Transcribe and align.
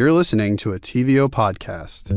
You're 0.00 0.12
listening 0.12 0.56
to 0.56 0.72
a 0.72 0.80
TVO 0.80 1.28
podcast. 1.28 2.12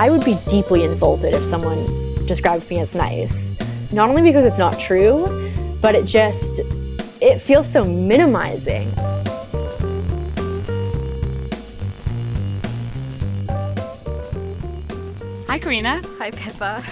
I 0.00 0.08
would 0.08 0.24
be 0.24 0.38
deeply 0.48 0.84
insulted 0.84 1.34
if 1.34 1.44
someone 1.44 1.84
described 2.24 2.70
me 2.70 2.78
as 2.78 2.94
nice. 2.94 3.52
Not 3.92 4.08
only 4.08 4.22
because 4.22 4.46
it's 4.46 4.56
not 4.56 4.80
true, 4.80 5.26
but 5.82 5.94
it 5.94 6.06
just 6.06 6.60
it 7.20 7.40
feels 7.42 7.70
so 7.70 7.84
minimizing. 7.84 8.90
Hi, 15.46 15.58
Karina. 15.58 16.00
Hi, 16.16 16.30
Pippa. 16.30 16.82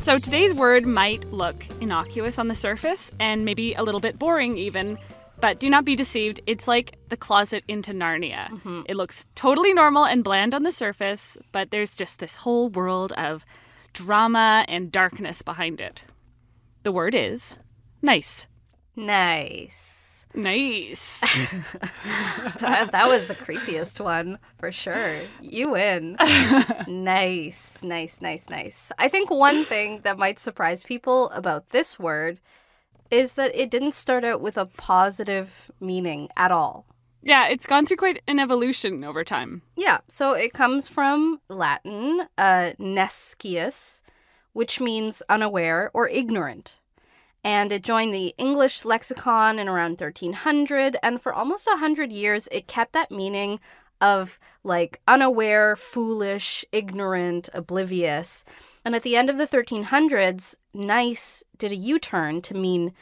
So 0.00 0.18
today's 0.18 0.54
word 0.54 0.86
might 0.86 1.30
look 1.30 1.64
innocuous 1.80 2.40
on 2.40 2.48
the 2.48 2.54
surface 2.56 3.12
and 3.20 3.44
maybe 3.44 3.74
a 3.74 3.84
little 3.84 4.00
bit 4.00 4.18
boring, 4.18 4.56
even. 4.58 4.98
But 5.40 5.58
do 5.58 5.70
not 5.70 5.84
be 5.84 5.96
deceived. 5.96 6.40
It's 6.46 6.68
like 6.68 6.98
the 7.08 7.16
closet 7.16 7.64
into 7.66 7.92
Narnia. 7.92 8.48
Mm-hmm. 8.50 8.82
It 8.86 8.96
looks 8.96 9.26
totally 9.34 9.72
normal 9.72 10.04
and 10.04 10.22
bland 10.22 10.54
on 10.54 10.64
the 10.64 10.72
surface, 10.72 11.38
but 11.50 11.70
there's 11.70 11.94
just 11.94 12.18
this 12.18 12.36
whole 12.36 12.68
world 12.68 13.12
of 13.12 13.44
drama 13.92 14.64
and 14.68 14.92
darkness 14.92 15.42
behind 15.42 15.80
it. 15.80 16.04
The 16.82 16.92
word 16.92 17.14
is 17.14 17.58
nice. 18.02 18.46
Nice. 18.94 20.26
Nice. 20.34 21.22
That, 22.60 22.92
that 22.92 23.08
was 23.08 23.28
the 23.28 23.34
creepiest 23.34 24.00
one 24.00 24.38
for 24.58 24.70
sure. 24.70 25.16
You 25.40 25.70
win. 25.70 26.16
nice, 26.86 27.82
nice, 27.82 28.20
nice, 28.20 28.50
nice. 28.50 28.92
I 28.98 29.08
think 29.08 29.30
one 29.30 29.64
thing 29.64 30.00
that 30.04 30.18
might 30.18 30.38
surprise 30.38 30.82
people 30.82 31.30
about 31.30 31.70
this 31.70 31.98
word 31.98 32.38
is 33.10 33.34
that 33.34 33.54
it 33.54 33.70
didn't 33.70 33.94
start 33.94 34.24
out 34.24 34.40
with 34.40 34.56
a 34.56 34.66
positive 34.66 35.70
meaning 35.80 36.28
at 36.36 36.50
all. 36.52 36.86
yeah, 37.22 37.48
it's 37.48 37.66
gone 37.66 37.84
through 37.84 37.98
quite 37.98 38.22
an 38.26 38.38
evolution 38.38 39.04
over 39.04 39.24
time. 39.24 39.62
Yeah, 39.76 39.98
so 40.10 40.32
it 40.32 40.52
comes 40.54 40.88
from 40.88 41.40
Latin, 41.48 42.28
uh, 42.38 42.72
nescius, 42.78 44.00
which 44.52 44.80
means 44.80 45.22
unaware 45.28 45.90
or 45.92 46.08
ignorant. 46.08 46.76
And 47.44 47.72
it 47.72 47.82
joined 47.82 48.14
the 48.14 48.34
English 48.38 48.84
lexicon 48.84 49.58
in 49.58 49.68
around 49.68 50.00
1300, 50.00 50.96
and 51.02 51.20
for 51.20 51.32
almost 51.32 51.66
100 51.66 52.12
years, 52.12 52.48
it 52.52 52.66
kept 52.66 52.92
that 52.92 53.10
meaning 53.10 53.60
of 54.00 54.38
like 54.64 55.00
unaware, 55.06 55.76
foolish, 55.76 56.64
ignorant, 56.72 57.48
oblivious. 57.52 58.44
And 58.84 58.94
at 58.94 59.02
the 59.02 59.16
end 59.16 59.28
of 59.28 59.38
the 59.38 59.46
1300s, 59.46 60.54
nice 60.72 61.42
did 61.58 61.72
a 61.72 61.76
U 61.76 61.98
turn 61.98 62.42
to 62.42 62.54
mean 62.54 62.92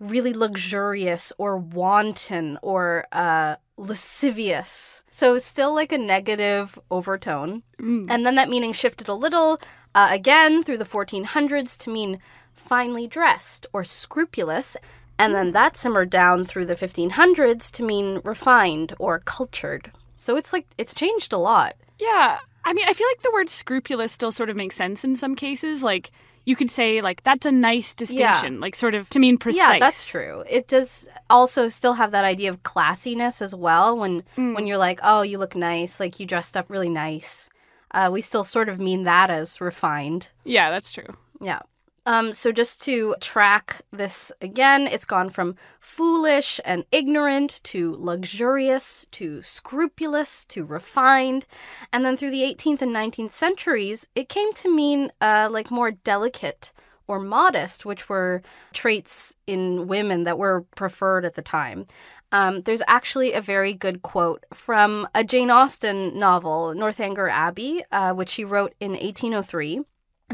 really 0.00 0.34
luxurious 0.34 1.32
or 1.38 1.56
wanton 1.56 2.58
or 2.62 3.06
uh, 3.12 3.56
lascivious. 3.76 5.02
So 5.08 5.38
still 5.38 5.74
like 5.74 5.92
a 5.92 5.98
negative 5.98 6.78
overtone. 6.90 7.62
And 8.10 8.26
then 8.26 8.34
that 8.34 8.48
meaning 8.48 8.72
shifted 8.72 9.08
a 9.08 9.14
little 9.14 9.58
uh, 9.94 10.08
again 10.10 10.62
through 10.62 10.78
the 10.78 10.84
1400s 10.84 11.76
to 11.78 11.90
mean 11.90 12.18
finely 12.52 13.06
dressed 13.06 13.66
or 13.72 13.84
scrupulous. 13.84 14.76
And 15.18 15.34
then 15.34 15.52
that 15.52 15.76
simmered 15.76 16.10
down 16.10 16.44
through 16.44 16.66
the 16.66 16.74
1500s 16.74 17.70
to 17.72 17.82
mean 17.84 18.20
refined 18.24 18.94
or 18.98 19.20
cultured. 19.20 19.92
So 20.16 20.36
it's 20.36 20.52
like 20.52 20.66
it's 20.76 20.94
changed 20.94 21.32
a 21.32 21.38
lot. 21.38 21.76
Yeah. 21.98 22.38
I 22.64 22.72
mean, 22.72 22.86
I 22.88 22.94
feel 22.94 23.06
like 23.08 23.22
the 23.22 23.32
word 23.32 23.50
scrupulous 23.50 24.12
still 24.12 24.32
sort 24.32 24.50
of 24.50 24.56
makes 24.56 24.76
sense 24.76 25.04
in 25.04 25.16
some 25.16 25.36
cases. 25.36 25.82
Like, 25.82 26.10
you 26.46 26.56
could 26.56 26.70
say, 26.70 27.00
like, 27.00 27.22
that's 27.22 27.46
a 27.46 27.52
nice 27.52 27.94
distinction, 27.94 28.60
like, 28.60 28.74
sort 28.76 28.94
of 28.94 29.08
to 29.10 29.18
mean 29.18 29.38
precise. 29.38 29.58
Yeah, 29.58 29.78
that's 29.78 30.06
true. 30.08 30.44
It 30.48 30.68
does 30.68 31.08
also 31.30 31.68
still 31.68 31.94
have 31.94 32.10
that 32.10 32.24
idea 32.24 32.50
of 32.50 32.62
classiness 32.62 33.40
as 33.40 33.54
well. 33.54 33.96
When 33.96 34.22
Mm. 34.36 34.54
when 34.54 34.66
you're 34.66 34.76
like, 34.78 35.00
oh, 35.02 35.22
you 35.22 35.38
look 35.38 35.54
nice, 35.54 35.98
like 36.00 36.20
you 36.20 36.26
dressed 36.26 36.56
up 36.56 36.66
really 36.68 36.90
nice. 36.90 37.48
Uh, 37.92 38.10
we 38.12 38.20
still 38.20 38.44
sort 38.44 38.68
of 38.68 38.78
mean 38.80 39.04
that 39.04 39.30
as 39.30 39.60
refined. 39.60 40.30
Yeah, 40.44 40.70
that's 40.70 40.92
true. 40.92 41.16
Yeah. 41.40 41.60
Um, 42.06 42.32
so 42.34 42.52
just 42.52 42.82
to 42.82 43.16
track 43.20 43.80
this 43.90 44.30
again, 44.42 44.86
it's 44.86 45.06
gone 45.06 45.30
from 45.30 45.56
foolish 45.80 46.60
and 46.64 46.84
ignorant 46.92 47.60
to 47.64 47.96
luxurious 47.98 49.06
to 49.12 49.40
scrupulous 49.40 50.44
to 50.46 50.64
refined. 50.64 51.46
And 51.92 52.04
then 52.04 52.16
through 52.16 52.32
the 52.32 52.42
18th 52.42 52.82
and 52.82 52.94
19th 52.94 53.30
centuries, 53.30 54.06
it 54.14 54.28
came 54.28 54.52
to 54.54 54.74
mean 54.74 55.10
uh, 55.20 55.48
like 55.50 55.70
more 55.70 55.92
delicate 55.92 56.72
or 57.06 57.20
modest, 57.20 57.84
which 57.84 58.08
were 58.08 58.42
traits 58.72 59.34
in 59.46 59.86
women 59.86 60.24
that 60.24 60.38
were 60.38 60.64
preferred 60.74 61.24
at 61.24 61.34
the 61.34 61.42
time. 61.42 61.86
Um, 62.32 62.62
there's 62.62 62.82
actually 62.88 63.32
a 63.32 63.40
very 63.40 63.72
good 63.72 64.02
quote 64.02 64.44
from 64.52 65.06
a 65.14 65.22
Jane 65.22 65.50
Austen 65.50 66.18
novel, 66.18 66.74
Northanger 66.74 67.28
Abbey, 67.28 67.84
uh, 67.92 68.12
which 68.12 68.30
she 68.30 68.44
wrote 68.44 68.74
in 68.80 68.92
1803. 68.92 69.82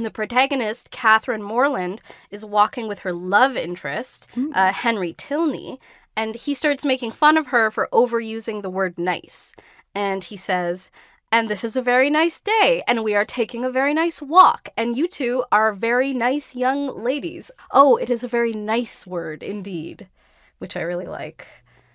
And 0.01 0.07
the 0.07 0.11
protagonist, 0.11 0.91
Catherine 0.91 1.43
Morland, 1.43 2.01
is 2.31 2.43
walking 2.43 2.89
with 2.89 3.01
her 3.01 3.13
love 3.13 3.55
interest, 3.55 4.27
uh, 4.55 4.73
Henry 4.73 5.13
Tilney, 5.13 5.79
and 6.17 6.37
he 6.37 6.55
starts 6.55 6.87
making 6.87 7.11
fun 7.11 7.37
of 7.37 7.49
her 7.49 7.71
for 7.71 7.87
overusing 7.93 8.63
the 8.63 8.71
word 8.71 8.97
nice. 8.97 9.53
And 9.95 10.25
he 10.25 10.39
says, 10.39 10.91
and 11.31 11.51
this 11.51 11.65
is 11.65 11.77
a 11.77 11.83
very 11.83 12.09
nice 12.09 12.41
day, 12.41 12.83
and 12.89 13.05
we 13.05 13.15
are 13.15 13.27
taking 13.27 13.63
a 13.63 13.71
very 13.71 13.93
nice 13.93 14.23
walk, 14.23 14.71
and 14.75 14.97
you 14.97 15.07
two 15.07 15.45
are 15.53 15.75
very 15.75 16.15
nice 16.15 16.57
young 16.57 17.05
ladies. 17.05 17.51
Oh, 17.71 17.99
it 17.99 18.09
is 18.09 18.25
a 18.25 18.29
very 18.29 18.55
nice 18.55 19.07
word 19.07 19.43
indeed, 19.43 20.09
which 20.57 20.79
I 20.79 20.81
really 20.81 21.09
like. 21.09 21.47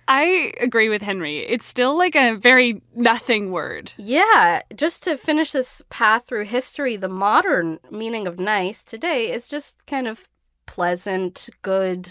I 0.08 0.52
agree 0.60 0.88
with 0.88 1.02
Henry. 1.02 1.40
It's 1.40 1.66
still 1.66 1.96
like 1.96 2.14
a 2.14 2.36
very 2.36 2.82
nothing 2.94 3.50
word. 3.50 3.92
Yeah, 3.96 4.62
just 4.74 5.02
to 5.04 5.16
finish 5.16 5.52
this 5.52 5.82
path 5.90 6.26
through 6.26 6.44
history, 6.44 6.96
the 6.96 7.08
modern 7.08 7.80
meaning 7.90 8.26
of 8.26 8.38
nice 8.38 8.84
today 8.84 9.32
is 9.32 9.48
just 9.48 9.84
kind 9.86 10.06
of 10.06 10.28
pleasant, 10.66 11.48
good, 11.62 12.08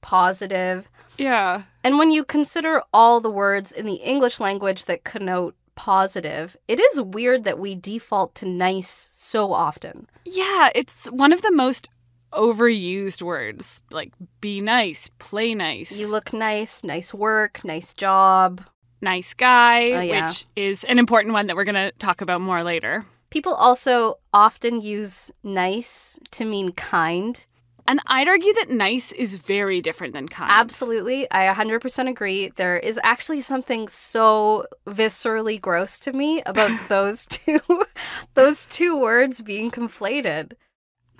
positive. 0.00 0.88
Yeah. 1.16 1.62
And 1.82 1.98
when 1.98 2.10
you 2.10 2.24
consider 2.24 2.82
all 2.92 3.20
the 3.20 3.30
words 3.30 3.72
in 3.72 3.86
the 3.86 3.94
English 3.94 4.40
language 4.40 4.84
that 4.84 5.04
connote 5.04 5.54
positive, 5.74 6.56
it 6.66 6.80
is 6.80 7.00
weird 7.00 7.44
that 7.44 7.58
we 7.58 7.74
default 7.74 8.34
to 8.36 8.46
nice 8.46 9.10
so 9.14 9.52
often. 9.52 10.08
Yeah, 10.24 10.70
it's 10.74 11.06
one 11.06 11.32
of 11.32 11.42
the 11.42 11.52
most 11.52 11.88
overused 12.32 13.22
words. 13.22 13.80
Like, 13.90 14.12
be 14.40 14.60
nice, 14.60 15.08
play 15.18 15.54
nice, 15.54 15.98
You 15.98 16.10
look 16.10 16.32
nice, 16.32 16.84
nice 16.84 17.12
work, 17.14 17.64
nice 17.64 17.92
job. 17.92 18.62
nice 19.00 19.32
guy, 19.34 19.92
Oh, 19.92 20.00
yeah. 20.00 20.26
which 20.28 20.46
is 20.56 20.84
an 20.84 20.98
important 20.98 21.32
one 21.32 21.46
that 21.46 21.56
we're 21.56 21.64
going 21.64 21.74
to 21.74 21.92
talk 21.98 22.20
about 22.20 22.40
more 22.40 22.62
later. 22.62 23.06
People 23.30 23.54
also 23.54 24.18
often 24.32 24.80
use 24.80 25.30
nice 25.44 26.18
to 26.32 26.44
mean 26.44 26.72
kind. 26.72 27.38
And 27.86 28.00
I'd 28.06 28.28
argue 28.28 28.52
that 28.54 28.68
nice 28.70 29.12
is 29.12 29.36
very 29.36 29.80
different 29.80 30.12
than 30.12 30.28
kind. 30.28 30.50
Absolutely. 30.52 31.26
I 31.30 31.46
100% 31.54 32.08
agree. 32.08 32.50
There 32.56 32.76
is 32.76 33.00
actually 33.02 33.40
something 33.40 33.88
so 33.88 34.66
viscerally 34.86 35.58
gross 35.60 35.98
to 36.00 36.12
me 36.12 36.42
about 36.44 36.70
those 36.88 37.24
two 37.24 37.60
those 38.34 38.66
two 38.66 38.98
words 39.00 39.40
being 39.40 39.70
conflated. 39.70 40.52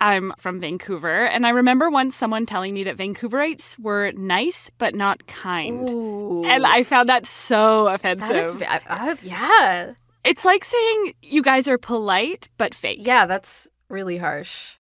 I'm 0.01 0.33
from 0.37 0.59
Vancouver, 0.59 1.25
and 1.25 1.45
I 1.45 1.49
remember 1.49 1.89
once 1.89 2.15
someone 2.15 2.45
telling 2.45 2.73
me 2.73 2.83
that 2.85 2.97
Vancouverites 2.97 3.77
were 3.77 4.11
nice 4.13 4.69
but 4.77 4.95
not 4.95 5.27
kind. 5.27 5.89
Ooh. 5.89 6.45
And 6.45 6.65
I 6.65 6.83
found 6.83 7.09
that 7.09 7.25
so 7.25 7.87
offensive. 7.87 8.61
is, 8.61 8.67
I, 8.67 8.81
I, 8.87 9.17
yeah. 9.21 9.93
It's 10.23 10.45
like 10.45 10.63
saying 10.63 11.13
you 11.21 11.41
guys 11.41 11.67
are 11.67 11.77
polite 11.77 12.49
but 12.57 12.73
fake. 12.73 12.99
Yeah, 13.01 13.25
that's 13.25 13.67
really 13.89 14.17
harsh. 14.17 14.77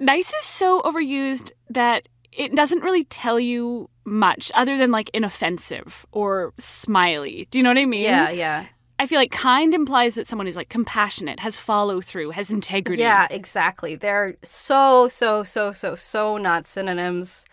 Nice 0.00 0.32
is 0.32 0.44
so 0.44 0.80
overused 0.82 1.50
that 1.70 2.08
it 2.32 2.54
doesn't 2.54 2.82
really 2.82 3.04
tell 3.04 3.40
you 3.40 3.90
much 4.04 4.52
other 4.54 4.76
than 4.76 4.90
like 4.90 5.10
inoffensive 5.12 6.06
or 6.12 6.52
smiley. 6.58 7.48
Do 7.50 7.58
you 7.58 7.62
know 7.62 7.70
what 7.70 7.78
I 7.78 7.86
mean? 7.86 8.02
Yeah, 8.02 8.30
yeah. 8.30 8.66
I 8.98 9.06
feel 9.06 9.18
like 9.18 9.30
kind 9.30 9.74
implies 9.74 10.16
that 10.16 10.26
someone 10.26 10.48
is 10.48 10.56
like 10.56 10.68
compassionate, 10.68 11.40
has 11.40 11.56
follow 11.56 12.00
through, 12.00 12.30
has 12.30 12.50
integrity. 12.50 13.02
Yeah, 13.02 13.28
exactly. 13.30 13.94
They're 13.94 14.36
so 14.42 15.08
so 15.08 15.44
so 15.44 15.72
so 15.72 15.94
so 15.94 16.36
not 16.36 16.66
synonyms. 16.66 17.44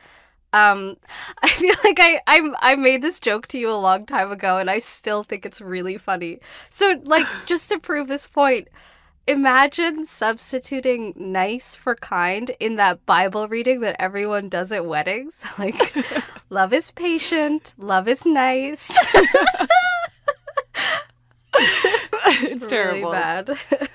Um, 0.53 0.97
I 1.43 1.49
feel 1.49 1.75
like 1.83 1.99
I, 1.99 2.21
I 2.25 2.53
I 2.61 2.75
made 2.75 3.01
this 3.01 3.19
joke 3.19 3.47
to 3.49 3.59
you 3.59 3.69
a 3.69 3.75
long 3.75 4.05
time 4.05 4.31
ago, 4.31 4.57
and 4.57 4.69
I 4.69 4.79
still 4.79 5.23
think 5.23 5.45
it's 5.45 5.61
really 5.61 5.97
funny. 5.97 6.39
So, 6.69 7.01
like, 7.03 7.27
just 7.45 7.69
to 7.69 7.79
prove 7.79 8.07
this 8.07 8.25
point, 8.25 8.69
imagine 9.27 10.05
substituting 10.05 11.13
nice 11.15 11.75
for 11.75 11.95
kind 11.95 12.51
in 12.59 12.75
that 12.75 13.05
Bible 13.05 13.47
reading 13.47 13.81
that 13.81 13.95
everyone 13.99 14.49
does 14.49 14.71
at 14.71 14.85
weddings. 14.85 15.43
Like, 15.59 15.95
love 16.49 16.73
is 16.73 16.91
patient, 16.91 17.73
love 17.77 18.07
is 18.07 18.25
nice. 18.25 18.97
It's 21.57 22.63
Really 22.63 22.67
terrible. 22.67 23.11
bad. 23.11 23.57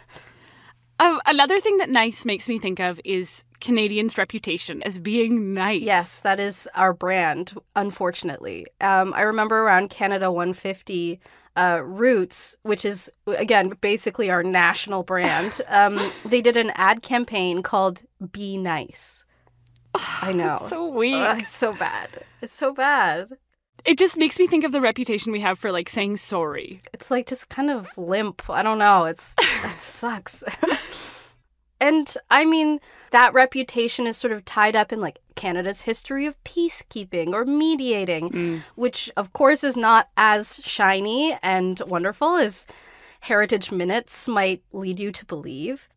Um, 1.00 1.18
another 1.24 1.60
thing 1.60 1.78
that 1.78 1.88
nice 1.88 2.26
makes 2.26 2.46
me 2.46 2.58
think 2.58 2.78
of 2.78 3.00
is 3.06 3.42
Canadians' 3.62 4.18
reputation 4.18 4.82
as 4.82 4.98
being 4.98 5.54
nice. 5.54 5.80
Yes, 5.80 6.20
that 6.20 6.38
is 6.38 6.68
our 6.74 6.92
brand, 6.92 7.54
unfortunately. 7.74 8.66
Um, 8.82 9.14
I 9.14 9.22
remember 9.22 9.62
around 9.62 9.88
Canada 9.88 10.30
150 10.30 11.18
uh, 11.56 11.80
Roots, 11.82 12.54
which 12.64 12.84
is, 12.84 13.10
again, 13.26 13.70
basically 13.80 14.28
our 14.28 14.42
national 14.42 15.02
brand, 15.02 15.62
um, 15.68 15.98
they 16.22 16.42
did 16.42 16.58
an 16.58 16.70
ad 16.74 17.00
campaign 17.00 17.62
called 17.62 18.02
Be 18.30 18.58
Nice. 18.58 19.24
I 19.94 20.32
know. 20.34 20.66
So 20.68 20.86
weak. 20.86 21.14
Ugh, 21.14 21.38
it's 21.38 21.48
so 21.48 21.72
bad. 21.72 22.10
It's 22.42 22.52
so 22.52 22.74
bad. 22.74 23.30
It 23.84 23.98
just 23.98 24.16
makes 24.16 24.38
me 24.38 24.46
think 24.46 24.64
of 24.64 24.72
the 24.72 24.80
reputation 24.80 25.32
we 25.32 25.40
have 25.40 25.58
for 25.58 25.72
like 25.72 25.88
saying 25.88 26.18
sorry. 26.18 26.80
It's 26.92 27.10
like 27.10 27.26
just 27.26 27.48
kind 27.48 27.70
of 27.70 27.88
limp. 27.96 28.48
I 28.48 28.62
don't 28.62 28.78
know. 28.78 29.04
It's 29.04 29.34
it 29.38 29.78
sucks. 29.80 30.44
and 31.80 32.14
I 32.30 32.44
mean, 32.44 32.80
that 33.10 33.34
reputation 33.34 34.06
is 34.06 34.16
sort 34.16 34.32
of 34.32 34.44
tied 34.44 34.76
up 34.76 34.92
in 34.92 35.00
like 35.00 35.18
Canada's 35.34 35.82
history 35.82 36.26
of 36.26 36.42
peacekeeping 36.44 37.32
or 37.32 37.44
mediating, 37.44 38.30
mm. 38.30 38.62
which 38.74 39.10
of 39.16 39.32
course 39.32 39.64
is 39.64 39.76
not 39.76 40.08
as 40.16 40.60
shiny 40.62 41.36
and 41.42 41.80
wonderful 41.86 42.36
as 42.36 42.66
heritage 43.20 43.70
minutes 43.70 44.28
might 44.28 44.62
lead 44.72 44.98
you 44.98 45.12
to 45.12 45.24
believe. 45.24 45.88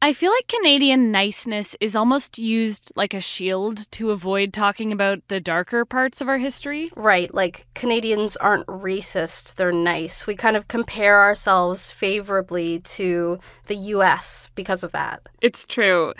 I 0.00 0.12
feel 0.12 0.30
like 0.30 0.46
Canadian 0.46 1.10
niceness 1.10 1.74
is 1.80 1.96
almost 1.96 2.38
used 2.38 2.92
like 2.94 3.12
a 3.14 3.20
shield 3.20 3.90
to 3.92 4.12
avoid 4.12 4.52
talking 4.52 4.92
about 4.92 5.26
the 5.26 5.40
darker 5.40 5.84
parts 5.84 6.20
of 6.20 6.28
our 6.28 6.38
history. 6.38 6.92
Right, 6.94 7.34
like 7.34 7.66
Canadians 7.74 8.36
aren't 8.36 8.66
racist, 8.66 9.56
they're 9.56 9.72
nice. 9.72 10.24
We 10.24 10.36
kind 10.36 10.56
of 10.56 10.68
compare 10.68 11.18
ourselves 11.18 11.90
favorably 11.90 12.78
to 12.80 13.40
the 13.66 13.74
US 13.74 14.48
because 14.54 14.84
of 14.84 14.92
that. 14.92 15.28
It's 15.40 15.66
true. 15.66 16.14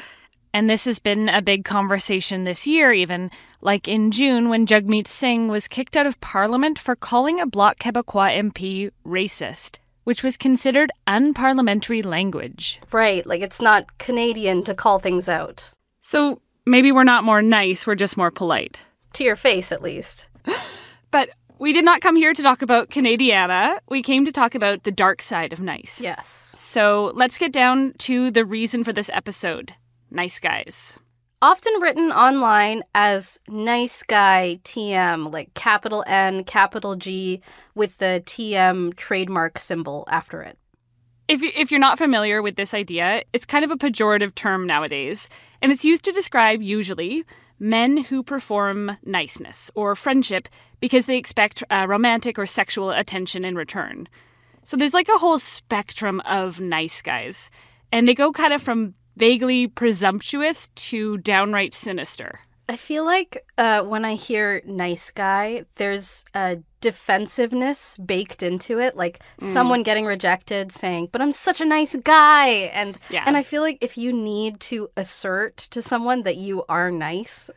And 0.52 0.68
this 0.68 0.86
has 0.86 0.98
been 0.98 1.28
a 1.28 1.40
big 1.40 1.64
conversation 1.64 2.42
this 2.42 2.66
year, 2.66 2.90
even. 2.92 3.30
Like 3.60 3.86
in 3.86 4.10
June, 4.10 4.48
when 4.48 4.66
Jagmeet 4.66 5.06
Singh 5.06 5.46
was 5.46 5.68
kicked 5.68 5.96
out 5.96 6.06
of 6.06 6.20
Parliament 6.20 6.80
for 6.80 6.96
calling 6.96 7.38
a 7.38 7.46
Bloc 7.46 7.76
Québécois 7.78 8.36
MP 8.36 8.90
racist, 9.06 9.78
which 10.08 10.22
was 10.22 10.38
considered 10.38 10.90
unparliamentary 11.06 12.02
language. 12.02 12.80
Right, 12.92 13.26
like 13.26 13.42
it's 13.42 13.60
not 13.60 13.98
Canadian 13.98 14.64
to 14.64 14.72
call 14.72 14.98
things 14.98 15.28
out. 15.28 15.70
So 16.00 16.40
maybe 16.64 16.90
we're 16.90 17.04
not 17.04 17.24
more 17.24 17.42
nice, 17.42 17.86
we're 17.86 17.94
just 17.94 18.16
more 18.16 18.30
polite. 18.30 18.80
To 19.12 19.24
your 19.24 19.36
face, 19.36 19.70
at 19.70 19.82
least. 19.82 20.28
But 21.10 21.30
we 21.58 21.72
did 21.72 21.86
not 21.86 22.02
come 22.02 22.16
here 22.16 22.34
to 22.34 22.42
talk 22.42 22.60
about 22.60 22.90
Canadiana. 22.90 23.78
We 23.88 24.02
came 24.02 24.26
to 24.26 24.32
talk 24.32 24.54
about 24.54 24.84
the 24.84 24.90
dark 24.90 25.22
side 25.22 25.54
of 25.54 25.60
nice. 25.60 26.02
Yes. 26.02 26.54
So 26.58 27.12
let's 27.14 27.38
get 27.38 27.50
down 27.50 27.94
to 28.00 28.30
the 28.30 28.44
reason 28.44 28.84
for 28.84 28.92
this 28.92 29.10
episode 29.14 29.72
nice 30.10 30.38
guys. 30.38 30.98
Often 31.40 31.80
written 31.80 32.10
online 32.10 32.82
as 32.96 33.38
nice 33.46 34.02
guy 34.02 34.58
TM, 34.64 35.32
like 35.32 35.54
capital 35.54 36.02
N, 36.08 36.42
capital 36.42 36.96
G, 36.96 37.40
with 37.76 37.98
the 37.98 38.24
TM 38.26 38.96
trademark 38.96 39.60
symbol 39.60 40.04
after 40.10 40.42
it. 40.42 40.58
If, 41.28 41.40
if 41.44 41.70
you're 41.70 41.78
not 41.78 41.96
familiar 41.96 42.42
with 42.42 42.56
this 42.56 42.74
idea, 42.74 43.22
it's 43.32 43.44
kind 43.44 43.64
of 43.64 43.70
a 43.70 43.76
pejorative 43.76 44.34
term 44.34 44.66
nowadays, 44.66 45.28
and 45.62 45.70
it's 45.70 45.84
used 45.84 46.04
to 46.06 46.12
describe 46.12 46.60
usually 46.60 47.24
men 47.60 47.98
who 47.98 48.24
perform 48.24 48.96
niceness 49.04 49.70
or 49.76 49.94
friendship 49.94 50.48
because 50.80 51.06
they 51.06 51.18
expect 51.18 51.62
uh, 51.70 51.86
romantic 51.88 52.36
or 52.36 52.46
sexual 52.46 52.90
attention 52.90 53.44
in 53.44 53.54
return. 53.54 54.08
So 54.64 54.76
there's 54.76 54.94
like 54.94 55.08
a 55.08 55.18
whole 55.18 55.38
spectrum 55.38 56.20
of 56.22 56.60
nice 56.60 57.00
guys, 57.00 57.48
and 57.92 58.08
they 58.08 58.14
go 58.14 58.32
kind 58.32 58.52
of 58.52 58.60
from 58.60 58.94
vaguely 59.18 59.66
presumptuous 59.66 60.68
to 60.76 61.18
downright 61.18 61.74
sinister. 61.74 62.40
I 62.68 62.76
feel 62.76 63.04
like 63.04 63.44
uh, 63.56 63.82
when 63.82 64.04
I 64.04 64.14
hear 64.14 64.62
nice 64.66 65.10
guy, 65.10 65.64
there's 65.76 66.24
a 66.34 66.58
defensiveness 66.80 67.96
baked 67.98 68.42
into 68.42 68.78
it, 68.78 68.96
like 68.96 69.20
mm. 69.40 69.44
someone 69.44 69.82
getting 69.82 70.06
rejected 70.06 70.72
saying, 70.72 71.08
"But 71.12 71.20
I'm 71.20 71.32
such 71.32 71.60
a 71.60 71.64
nice 71.64 71.96
guy," 71.96 72.70
and 72.72 72.98
Yeah. 73.10 73.24
and 73.26 73.36
I 73.36 73.42
feel 73.42 73.62
like 73.62 73.78
if 73.80 73.96
you 73.98 74.12
need 74.12 74.60
to 74.72 74.88
assert 74.96 75.56
to 75.56 75.82
someone 75.82 76.22
that 76.22 76.36
you 76.36 76.64
are 76.68 76.90
nice, 76.90 77.50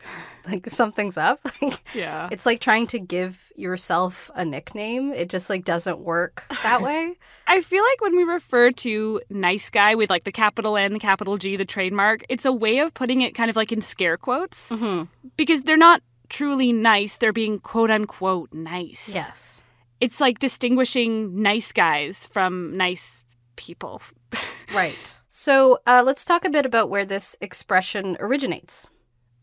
like 0.46 0.68
something's 0.68 1.16
up. 1.16 1.40
Like, 1.62 1.80
Yeah. 1.94 2.28
it's 2.32 2.44
like 2.46 2.60
trying 2.60 2.86
to 2.88 2.98
give 2.98 3.52
yourself 3.54 4.30
a 4.34 4.44
nickname. 4.44 5.12
It 5.12 5.28
just 5.28 5.48
like 5.50 5.64
doesn't 5.64 6.00
work 6.00 6.44
that 6.62 6.82
way. 6.86 7.14
I 7.46 7.60
feel 7.60 7.84
like 7.84 8.00
when 8.00 8.16
we 8.16 8.24
refer 8.24 8.70
to 8.70 9.20
nice 9.30 9.70
guy 9.70 9.94
with 9.94 10.10
like 10.10 10.24
the 10.24 10.32
capital 10.32 10.76
N, 10.76 10.92
the 10.92 10.98
capital 10.98 11.36
G, 11.36 11.56
the 11.56 11.64
trademark, 11.64 12.24
it's 12.28 12.44
a 12.44 12.52
way 12.52 12.78
of 12.78 12.94
putting 12.94 13.20
it 13.20 13.34
kind 13.34 13.50
of 13.50 13.56
like 13.56 13.70
in 13.72 13.80
scare 13.80 14.16
quotes 14.16 14.70
mm-hmm. 14.70 15.04
because 15.36 15.62
they're 15.62 15.76
not 15.76 16.02
truly 16.32 16.72
nice. 16.72 17.18
They're 17.18 17.32
being 17.32 17.60
quote 17.60 17.90
unquote 17.90 18.52
nice. 18.52 19.14
yes. 19.14 19.60
It's 20.00 20.20
like 20.20 20.40
distinguishing 20.40 21.36
nice 21.36 21.70
guys 21.70 22.26
from 22.26 22.76
nice 22.76 23.22
people. 23.56 24.02
Right. 24.74 25.20
So 25.28 25.80
uh, 25.86 26.02
let's 26.02 26.24
talk 26.24 26.46
a 26.46 26.50
bit 26.50 26.64
about 26.64 26.88
where 26.88 27.04
this 27.04 27.36
expression 27.42 28.16
originates. 28.20 28.88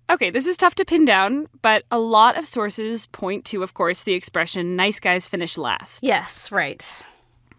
Okay, 0.10 0.32
this 0.32 0.48
is 0.48 0.58
tough 0.58 0.74
to 0.76 0.86
pin 0.86 1.06
down, 1.06 1.46
but 1.62 1.84
a 1.92 2.00
lot 2.00 2.36
of 2.36 2.48
sources 2.48 3.06
point 3.06 3.46
to, 3.46 3.62
of 3.62 3.76
course, 3.76 4.02
the 4.02 4.14
expression 4.14 4.76
nice 4.76 5.00
guys 5.00 5.28
finish 5.28 5.56
last. 5.56 6.04
Yes, 6.04 6.52
right. 6.52 6.84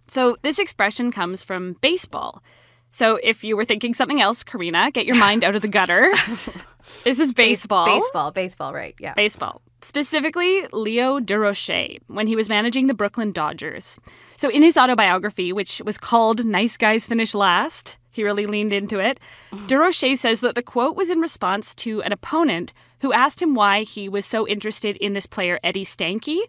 So 0.08 0.36
this 0.42 0.58
expression 0.58 1.12
comes 1.12 1.44
from 1.44 1.74
baseball. 1.80 2.42
So 2.90 3.20
if 3.22 3.44
you 3.44 3.56
were 3.56 3.64
thinking 3.64 3.94
something 3.94 4.20
else, 4.20 4.42
Karina, 4.42 4.90
get 4.90 5.06
your 5.06 5.16
mind 5.16 5.44
out 5.44 5.54
of 5.54 5.62
the 5.62 5.68
gutter. 5.68 6.12
this 7.04 7.18
is 7.18 7.32
Base- 7.32 7.60
baseball. 7.62 7.86
baseball, 7.86 8.30
baseball, 8.30 8.72
right. 8.74 8.94
Yeah. 8.98 9.14
Baseball. 9.14 9.62
Specifically, 9.82 10.66
Leo 10.72 11.20
Durocher, 11.20 11.98
when 12.06 12.26
he 12.26 12.36
was 12.36 12.48
managing 12.48 12.86
the 12.86 12.94
Brooklyn 12.94 13.32
Dodgers. 13.32 13.98
So, 14.36 14.50
in 14.50 14.62
his 14.62 14.76
autobiography, 14.76 15.52
which 15.52 15.80
was 15.84 15.96
called 15.96 16.44
Nice 16.44 16.76
Guys 16.76 17.06
Finish 17.06 17.34
Last, 17.34 17.96
he 18.10 18.22
really 18.24 18.46
leaned 18.46 18.72
into 18.72 18.98
it. 18.98 19.18
Mm-hmm. 19.52 19.66
Durocher 19.66 20.18
says 20.18 20.40
that 20.40 20.54
the 20.54 20.62
quote 20.62 20.96
was 20.96 21.08
in 21.08 21.20
response 21.20 21.74
to 21.76 22.02
an 22.02 22.12
opponent 22.12 22.72
who 23.00 23.12
asked 23.12 23.40
him 23.40 23.54
why 23.54 23.82
he 23.82 24.08
was 24.08 24.26
so 24.26 24.46
interested 24.46 24.96
in 24.98 25.14
this 25.14 25.26
player, 25.26 25.58
Eddie 25.64 25.84
Stanky. 25.84 26.40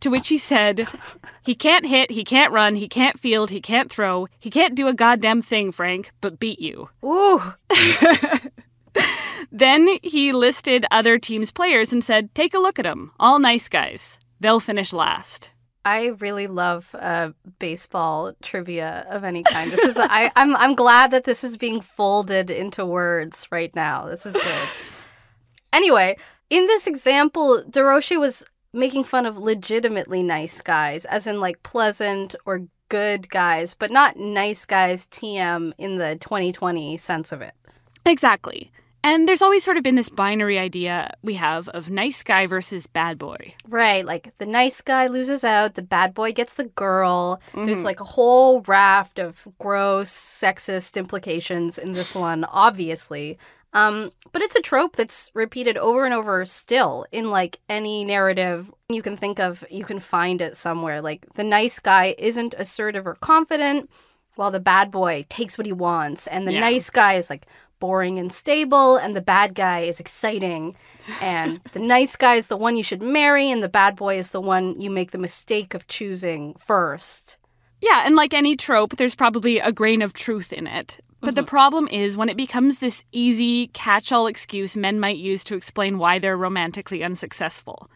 To 0.00 0.10
which 0.10 0.28
he 0.28 0.36
said, 0.36 0.86
He 1.42 1.54
can't 1.54 1.86
hit, 1.86 2.10
he 2.10 2.24
can't 2.24 2.52
run, 2.52 2.74
he 2.74 2.88
can't 2.88 3.18
field, 3.18 3.50
he 3.50 3.62
can't 3.62 3.90
throw, 3.90 4.28
he 4.38 4.50
can't 4.50 4.74
do 4.74 4.86
a 4.86 4.92
goddamn 4.92 5.40
thing, 5.40 5.72
Frank, 5.72 6.10
but 6.20 6.38
beat 6.38 6.60
you. 6.60 6.90
Ooh. 7.02 7.40
Then 9.50 9.98
he 10.02 10.32
listed 10.32 10.86
other 10.90 11.18
teams' 11.18 11.52
players 11.52 11.92
and 11.92 12.02
said, 12.02 12.34
Take 12.34 12.54
a 12.54 12.58
look 12.58 12.78
at 12.78 12.84
them. 12.84 13.12
All 13.18 13.38
nice 13.38 13.68
guys. 13.68 14.18
They'll 14.40 14.60
finish 14.60 14.92
last. 14.92 15.50
I 15.84 16.06
really 16.18 16.46
love 16.46 16.94
uh, 16.98 17.32
baseball 17.58 18.32
trivia 18.42 19.06
of 19.10 19.22
any 19.22 19.42
kind. 19.42 19.70
This 19.70 19.84
is 19.84 19.96
I, 19.98 20.30
I'm 20.34 20.56
I'm 20.56 20.74
glad 20.74 21.10
that 21.10 21.24
this 21.24 21.44
is 21.44 21.58
being 21.58 21.82
folded 21.82 22.50
into 22.50 22.86
words 22.86 23.46
right 23.50 23.74
now. 23.74 24.06
This 24.06 24.24
is 24.24 24.32
good. 24.32 24.68
Anyway, 25.74 26.16
in 26.48 26.66
this 26.68 26.86
example, 26.86 27.62
Durocher 27.68 28.18
was 28.18 28.44
making 28.72 29.04
fun 29.04 29.26
of 29.26 29.36
legitimately 29.36 30.22
nice 30.22 30.60
guys, 30.60 31.04
as 31.04 31.26
in 31.26 31.38
like 31.40 31.62
pleasant 31.62 32.34
or 32.46 32.66
good 32.88 33.28
guys, 33.28 33.74
but 33.74 33.90
not 33.90 34.16
nice 34.16 34.64
guys 34.64 35.06
TM 35.08 35.72
in 35.78 35.98
the 35.98 36.16
2020 36.16 36.96
sense 36.96 37.32
of 37.32 37.42
it. 37.42 37.54
Exactly. 38.06 38.70
And 39.04 39.28
there's 39.28 39.42
always 39.42 39.62
sort 39.62 39.76
of 39.76 39.82
been 39.82 39.96
this 39.96 40.08
binary 40.08 40.58
idea 40.58 41.12
we 41.22 41.34
have 41.34 41.68
of 41.68 41.90
nice 41.90 42.22
guy 42.22 42.46
versus 42.46 42.86
bad 42.86 43.18
boy. 43.18 43.54
Right, 43.68 44.04
like 44.04 44.32
the 44.38 44.46
nice 44.46 44.80
guy 44.80 45.08
loses 45.08 45.44
out, 45.44 45.74
the 45.74 45.82
bad 45.82 46.14
boy 46.14 46.32
gets 46.32 46.54
the 46.54 46.64
girl. 46.64 47.38
There's 47.54 47.84
like 47.84 48.00
a 48.00 48.04
whole 48.04 48.62
raft 48.62 49.18
of 49.18 49.46
gross 49.58 50.10
sexist 50.10 50.96
implications 50.96 51.76
in 51.78 51.92
this 51.92 52.14
one, 52.14 52.44
obviously. 52.44 53.38
Um, 53.74 54.10
but 54.32 54.40
it's 54.40 54.54
a 54.56 54.62
trope 54.62 54.96
that's 54.96 55.30
repeated 55.34 55.76
over 55.76 56.06
and 56.06 56.14
over 56.14 56.46
still 56.46 57.04
in 57.12 57.30
like 57.30 57.58
any 57.68 58.04
narrative 58.04 58.72
you 58.88 59.02
can 59.02 59.16
think 59.18 59.38
of, 59.38 59.64
you 59.70 59.84
can 59.84 60.00
find 60.00 60.40
it 60.40 60.56
somewhere. 60.56 61.02
Like 61.02 61.26
the 61.34 61.44
nice 61.44 61.78
guy 61.78 62.14
isn't 62.16 62.54
assertive 62.56 63.06
or 63.06 63.16
confident, 63.16 63.90
while 64.36 64.50
the 64.50 64.60
bad 64.60 64.90
boy 64.90 65.26
takes 65.28 65.56
what 65.58 65.66
he 65.66 65.72
wants, 65.72 66.26
and 66.26 66.46
the 66.48 66.52
Yeah. 66.54 66.60
nice 66.60 66.90
guy 66.90 67.14
is 67.14 67.28
like 67.30 67.46
boring 67.84 68.18
and 68.18 68.32
stable, 68.32 68.96
and 68.96 69.14
the 69.14 69.20
bad 69.20 69.54
guy 69.54 69.80
is 69.80 70.00
exciting. 70.00 70.74
And 71.20 71.60
the 71.74 71.80
nice 71.80 72.16
guy 72.16 72.36
is 72.36 72.46
the 72.46 72.56
one 72.56 72.78
you 72.78 72.82
should 72.82 73.02
marry, 73.02 73.50
and 73.50 73.62
the 73.62 73.68
bad 73.68 73.94
boy 73.94 74.16
is 74.16 74.30
the 74.30 74.40
one 74.40 74.80
you 74.80 74.88
make 74.88 75.10
the 75.10 75.18
mistake 75.18 75.74
of 75.74 75.86
choosing 75.86 76.54
first. 76.54 77.36
Yeah, 77.82 78.04
and 78.06 78.16
like 78.16 78.32
any 78.32 78.56
trope, 78.56 78.96
there's 78.96 79.14
probably 79.14 79.58
a 79.58 79.70
grain 79.70 80.00
of 80.00 80.14
truth 80.14 80.50
in 80.50 80.66
it. 80.66 80.98
But 81.20 81.34
the 81.34 81.42
mm-hmm. 81.42 81.56
problem 81.56 81.88
is 81.88 82.16
when 82.16 82.30
it 82.30 82.38
becomes 82.38 82.78
this 82.78 83.04
easy 83.12 83.66
catch 83.74 84.10
all 84.10 84.28
excuse 84.28 84.78
men 84.78 84.98
might 84.98 85.18
use 85.18 85.44
to 85.44 85.54
explain 85.54 85.98
why 85.98 86.18
they're 86.18 86.38
romantically 86.38 87.04
unsuccessful. 87.04 87.90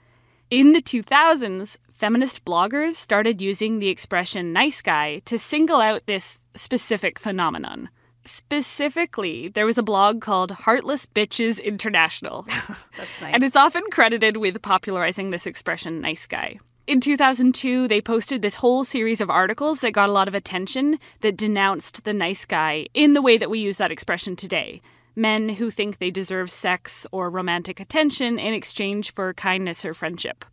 In 0.51 0.73
the 0.73 0.83
2000s, 0.83 1.79
feminist 1.95 2.45
bloggers 2.45 2.93
started 2.95 3.41
using 3.41 3.79
the 3.79 3.89
expression 3.89 4.53
nice 4.53 4.83
guy 4.83 5.21
to 5.21 5.39
single 5.39 5.81
out 5.81 6.05
this 6.05 6.45
specific 6.55 7.19
phenomenon. 7.19 7.89
Specifically, 8.29 9.49
there 9.49 9.65
was 9.65 9.79
a 9.79 9.83
blog 9.83 10.21
called 10.21 10.51
Heartless 10.51 11.07
Bitches 11.07 11.63
International, 11.65 12.43
That's 12.97 13.21
nice. 13.23 13.33
and 13.33 13.43
it's 13.43 13.57
often 13.57 13.83
credited 13.91 14.37
with 14.37 14.61
popularizing 14.61 15.31
this 15.31 15.47
expression, 15.47 16.03
nice 16.03 16.27
guy. 16.27 16.59
In 16.87 17.01
2002, 17.01 17.89
they 17.89 18.03
posted 18.03 18.43
this 18.43 18.57
whole 18.57 18.85
series 18.85 19.23
of 19.23 19.31
articles 19.31 19.81
that 19.81 19.93
got 19.93 20.11
a 20.11 20.13
lot 20.13 20.29
of 20.29 20.35
attention 20.35 20.99
that 21.23 21.39
denounced 21.39 22.05
the 22.05 22.13
nice 22.13 22.45
guy 22.45 22.87
in 22.93 23.15
the 23.15 23.23
way 23.23 23.39
that 23.39 23.49
we 23.49 23.61
use 23.61 23.79
that 23.79 23.91
expression 23.91 24.37
today. 24.37 24.83
Men 25.17 25.49
who 25.49 25.71
think 25.71 25.97
they 25.97 26.11
deserve 26.11 26.51
sex 26.51 27.07
or 27.11 27.31
romantic 27.31 27.81
attention 27.81 28.39
in 28.39 28.53
exchange 28.53 29.13
for 29.13 29.33
kindness 29.33 29.85
or 29.87 29.95
friendship. 29.95 30.45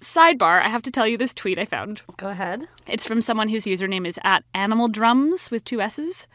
Sidebar, 0.00 0.62
I 0.62 0.68
have 0.68 0.82
to 0.82 0.90
tell 0.90 1.06
you 1.08 1.16
this 1.16 1.34
tweet 1.34 1.58
I 1.58 1.64
found. 1.64 2.02
Go 2.16 2.28
ahead. 2.28 2.68
It's 2.86 3.06
from 3.06 3.22
someone 3.22 3.48
whose 3.48 3.64
username 3.64 4.06
is 4.06 4.20
at 4.22 4.44
Animal 4.54 4.88
Drums 4.88 5.50
with 5.50 5.64
two 5.64 5.80
S's. 5.80 6.26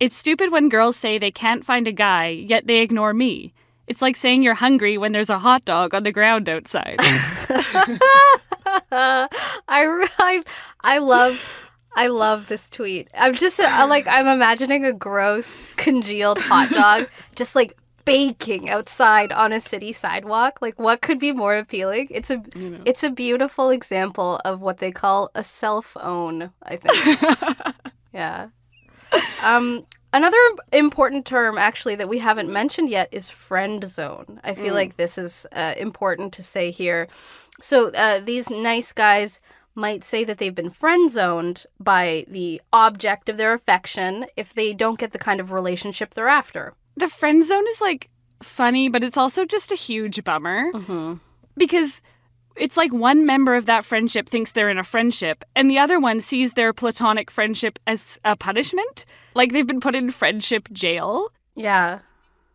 It's 0.00 0.16
stupid 0.16 0.50
when 0.50 0.70
girls 0.70 0.96
say 0.96 1.18
they 1.18 1.30
can't 1.30 1.64
find 1.64 1.86
a 1.86 1.92
guy, 1.92 2.28
yet 2.28 2.66
they 2.66 2.80
ignore 2.80 3.12
me. 3.12 3.52
It's 3.86 4.00
like 4.00 4.16
saying 4.16 4.42
you're 4.42 4.54
hungry 4.54 4.96
when 4.96 5.12
there's 5.12 5.30
a 5.30 5.40
hot 5.40 5.64
dog 5.64 5.94
on 5.94 6.04
the 6.04 6.12
ground 6.12 6.48
outside. 6.48 6.96
I, 8.92 9.28
I 9.68 10.44
I 10.80 10.98
love 10.98 11.70
I 11.94 12.06
love 12.06 12.46
this 12.46 12.68
tweet. 12.68 13.08
I'm 13.14 13.34
just 13.34 13.58
uh, 13.60 13.86
like 13.88 14.06
I'm 14.06 14.26
imagining 14.26 14.84
a 14.84 14.92
gross 14.92 15.66
congealed 15.76 16.38
hot 16.40 16.70
dog 16.70 17.08
just 17.34 17.54
like 17.56 17.76
baking 18.04 18.70
outside 18.70 19.32
on 19.32 19.52
a 19.52 19.60
city 19.60 19.92
sidewalk. 19.92 20.60
Like 20.62 20.78
what 20.78 21.02
could 21.02 21.18
be 21.18 21.32
more 21.32 21.56
appealing? 21.56 22.08
It's 22.10 22.30
a 22.30 22.42
it's 22.84 23.02
a 23.02 23.10
beautiful 23.10 23.70
example 23.70 24.40
of 24.44 24.62
what 24.62 24.78
they 24.78 24.92
call 24.92 25.30
a 25.34 25.42
self 25.42 25.96
own, 26.00 26.52
I 26.62 26.76
think. 26.76 27.20
yeah. 28.14 28.48
Um 29.42 29.86
another 30.12 30.36
important 30.72 31.24
term 31.26 31.56
actually 31.58 31.94
that 31.96 32.08
we 32.08 32.18
haven't 32.18 32.52
mentioned 32.52 32.90
yet 32.90 33.08
is 33.12 33.28
friend 33.28 33.84
zone. 33.84 34.40
I 34.44 34.54
feel 34.54 34.74
like 34.74 34.96
this 34.96 35.16
is 35.18 35.46
uh, 35.52 35.74
important 35.76 36.32
to 36.34 36.42
say 36.42 36.70
here. 36.70 37.08
So 37.60 37.88
uh, 37.92 38.20
these 38.20 38.50
nice 38.50 38.92
guys 38.92 39.40
might 39.74 40.02
say 40.04 40.24
that 40.24 40.38
they've 40.38 40.54
been 40.54 40.70
friend 40.70 41.10
zoned 41.10 41.64
by 41.78 42.24
the 42.28 42.60
object 42.72 43.28
of 43.28 43.36
their 43.36 43.52
affection 43.54 44.26
if 44.36 44.52
they 44.52 44.74
don't 44.74 44.98
get 44.98 45.12
the 45.12 45.18
kind 45.18 45.40
of 45.40 45.52
relationship 45.52 46.12
they're 46.14 46.28
after. 46.28 46.74
the 46.96 47.08
friend 47.08 47.44
zone 47.44 47.64
is 47.68 47.80
like 47.80 48.10
funny, 48.42 48.88
but 48.88 49.04
it's 49.04 49.16
also 49.16 49.44
just 49.44 49.70
a 49.72 49.76
huge 49.76 50.22
bummer 50.24 50.70
because 51.56 52.00
it's 52.56 52.76
like 52.76 52.92
one 52.92 53.24
member 53.24 53.54
of 53.54 53.66
that 53.66 53.84
friendship 53.84 54.28
thinks 54.28 54.52
they're 54.52 54.70
in 54.70 54.78
a 54.78 54.84
friendship, 54.84 55.44
and 55.54 55.70
the 55.70 55.78
other 55.78 55.98
one 55.98 56.20
sees 56.20 56.52
their 56.52 56.72
platonic 56.72 57.30
friendship 57.30 57.78
as 57.86 58.18
a 58.24 58.36
punishment. 58.36 59.04
Like 59.34 59.52
they've 59.52 59.66
been 59.66 59.80
put 59.80 59.94
in 59.94 60.10
friendship 60.10 60.68
jail. 60.72 61.28
Yeah. 61.54 62.00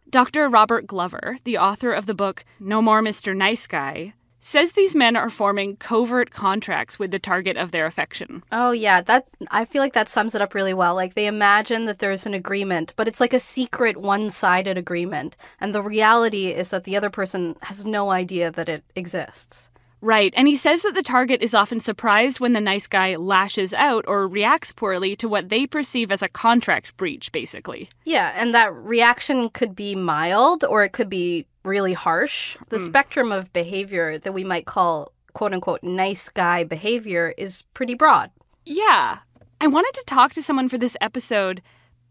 Dr. 0.09 0.47
Robert 0.49 0.87
Glover, 0.87 1.37
the 1.43 1.57
author 1.57 1.91
of 1.91 2.05
the 2.05 2.13
book 2.13 2.45
No 2.59 2.81
More 2.81 3.01
Mr. 3.01 3.35
Nice 3.35 3.67
Guy, 3.67 4.13
says 4.39 4.73
these 4.73 4.95
men 4.95 5.15
are 5.15 5.31
forming 5.31 5.75
covert 5.75 6.29
contracts 6.29 6.99
with 6.99 7.09
the 7.09 7.17
target 7.17 7.57
of 7.57 7.71
their 7.71 7.87
affection. 7.87 8.43
Oh 8.51 8.69
yeah, 8.69 9.01
that 9.01 9.27
I 9.49 9.65
feel 9.65 9.81
like 9.81 9.93
that 9.93 10.07
sums 10.07 10.35
it 10.35 10.41
up 10.41 10.53
really 10.53 10.73
well. 10.73 10.93
Like 10.93 11.15
they 11.15 11.25
imagine 11.25 11.85
that 11.85 11.97
there's 11.97 12.27
an 12.27 12.35
agreement, 12.35 12.93
but 12.95 13.07
it's 13.07 13.19
like 13.19 13.33
a 13.33 13.39
secret 13.39 13.97
one-sided 13.97 14.77
agreement, 14.77 15.35
and 15.59 15.73
the 15.73 15.81
reality 15.81 16.49
is 16.49 16.69
that 16.69 16.83
the 16.83 16.95
other 16.95 17.09
person 17.09 17.55
has 17.63 17.87
no 17.87 18.11
idea 18.11 18.51
that 18.51 18.69
it 18.69 18.83
exists. 18.95 19.71
Right, 20.05 20.31
and 20.37 20.47
he 20.47 20.55
says 20.55 20.83
that 20.83 20.93
the 20.93 21.01
target 21.01 21.41
is 21.41 21.55
often 21.55 21.79
surprised 21.79 22.39
when 22.39 22.53
the 22.53 22.61
nice 22.61 22.85
guy 22.85 23.15
lashes 23.15 23.73
out 23.73 24.05
or 24.07 24.27
reacts 24.27 24.71
poorly 24.71 25.15
to 25.15 25.27
what 25.27 25.49
they 25.49 25.65
perceive 25.65 26.11
as 26.11 26.21
a 26.21 26.29
contract 26.29 26.95
breach, 26.95 27.31
basically. 27.31 27.89
Yeah, 28.03 28.31
and 28.35 28.53
that 28.53 28.71
reaction 28.75 29.49
could 29.49 29.75
be 29.75 29.95
mild 29.95 30.63
or 30.63 30.83
it 30.83 30.91
could 30.93 31.09
be 31.09 31.47
really 31.63 31.93
harsh. 31.93 32.55
The 32.69 32.77
hmm. 32.77 32.83
spectrum 32.83 33.31
of 33.31 33.51
behavior 33.51 34.19
that 34.19 34.31
we 34.31 34.43
might 34.43 34.67
call 34.67 35.11
quote 35.33 35.53
unquote 35.53 35.81
nice 35.81 36.29
guy 36.29 36.63
behavior 36.63 37.33
is 37.35 37.63
pretty 37.73 37.95
broad. 37.95 38.29
Yeah. 38.63 39.17
I 39.59 39.65
wanted 39.65 39.95
to 39.95 40.03
talk 40.05 40.33
to 40.33 40.43
someone 40.43 40.69
for 40.69 40.77
this 40.77 40.95
episode, 41.01 41.63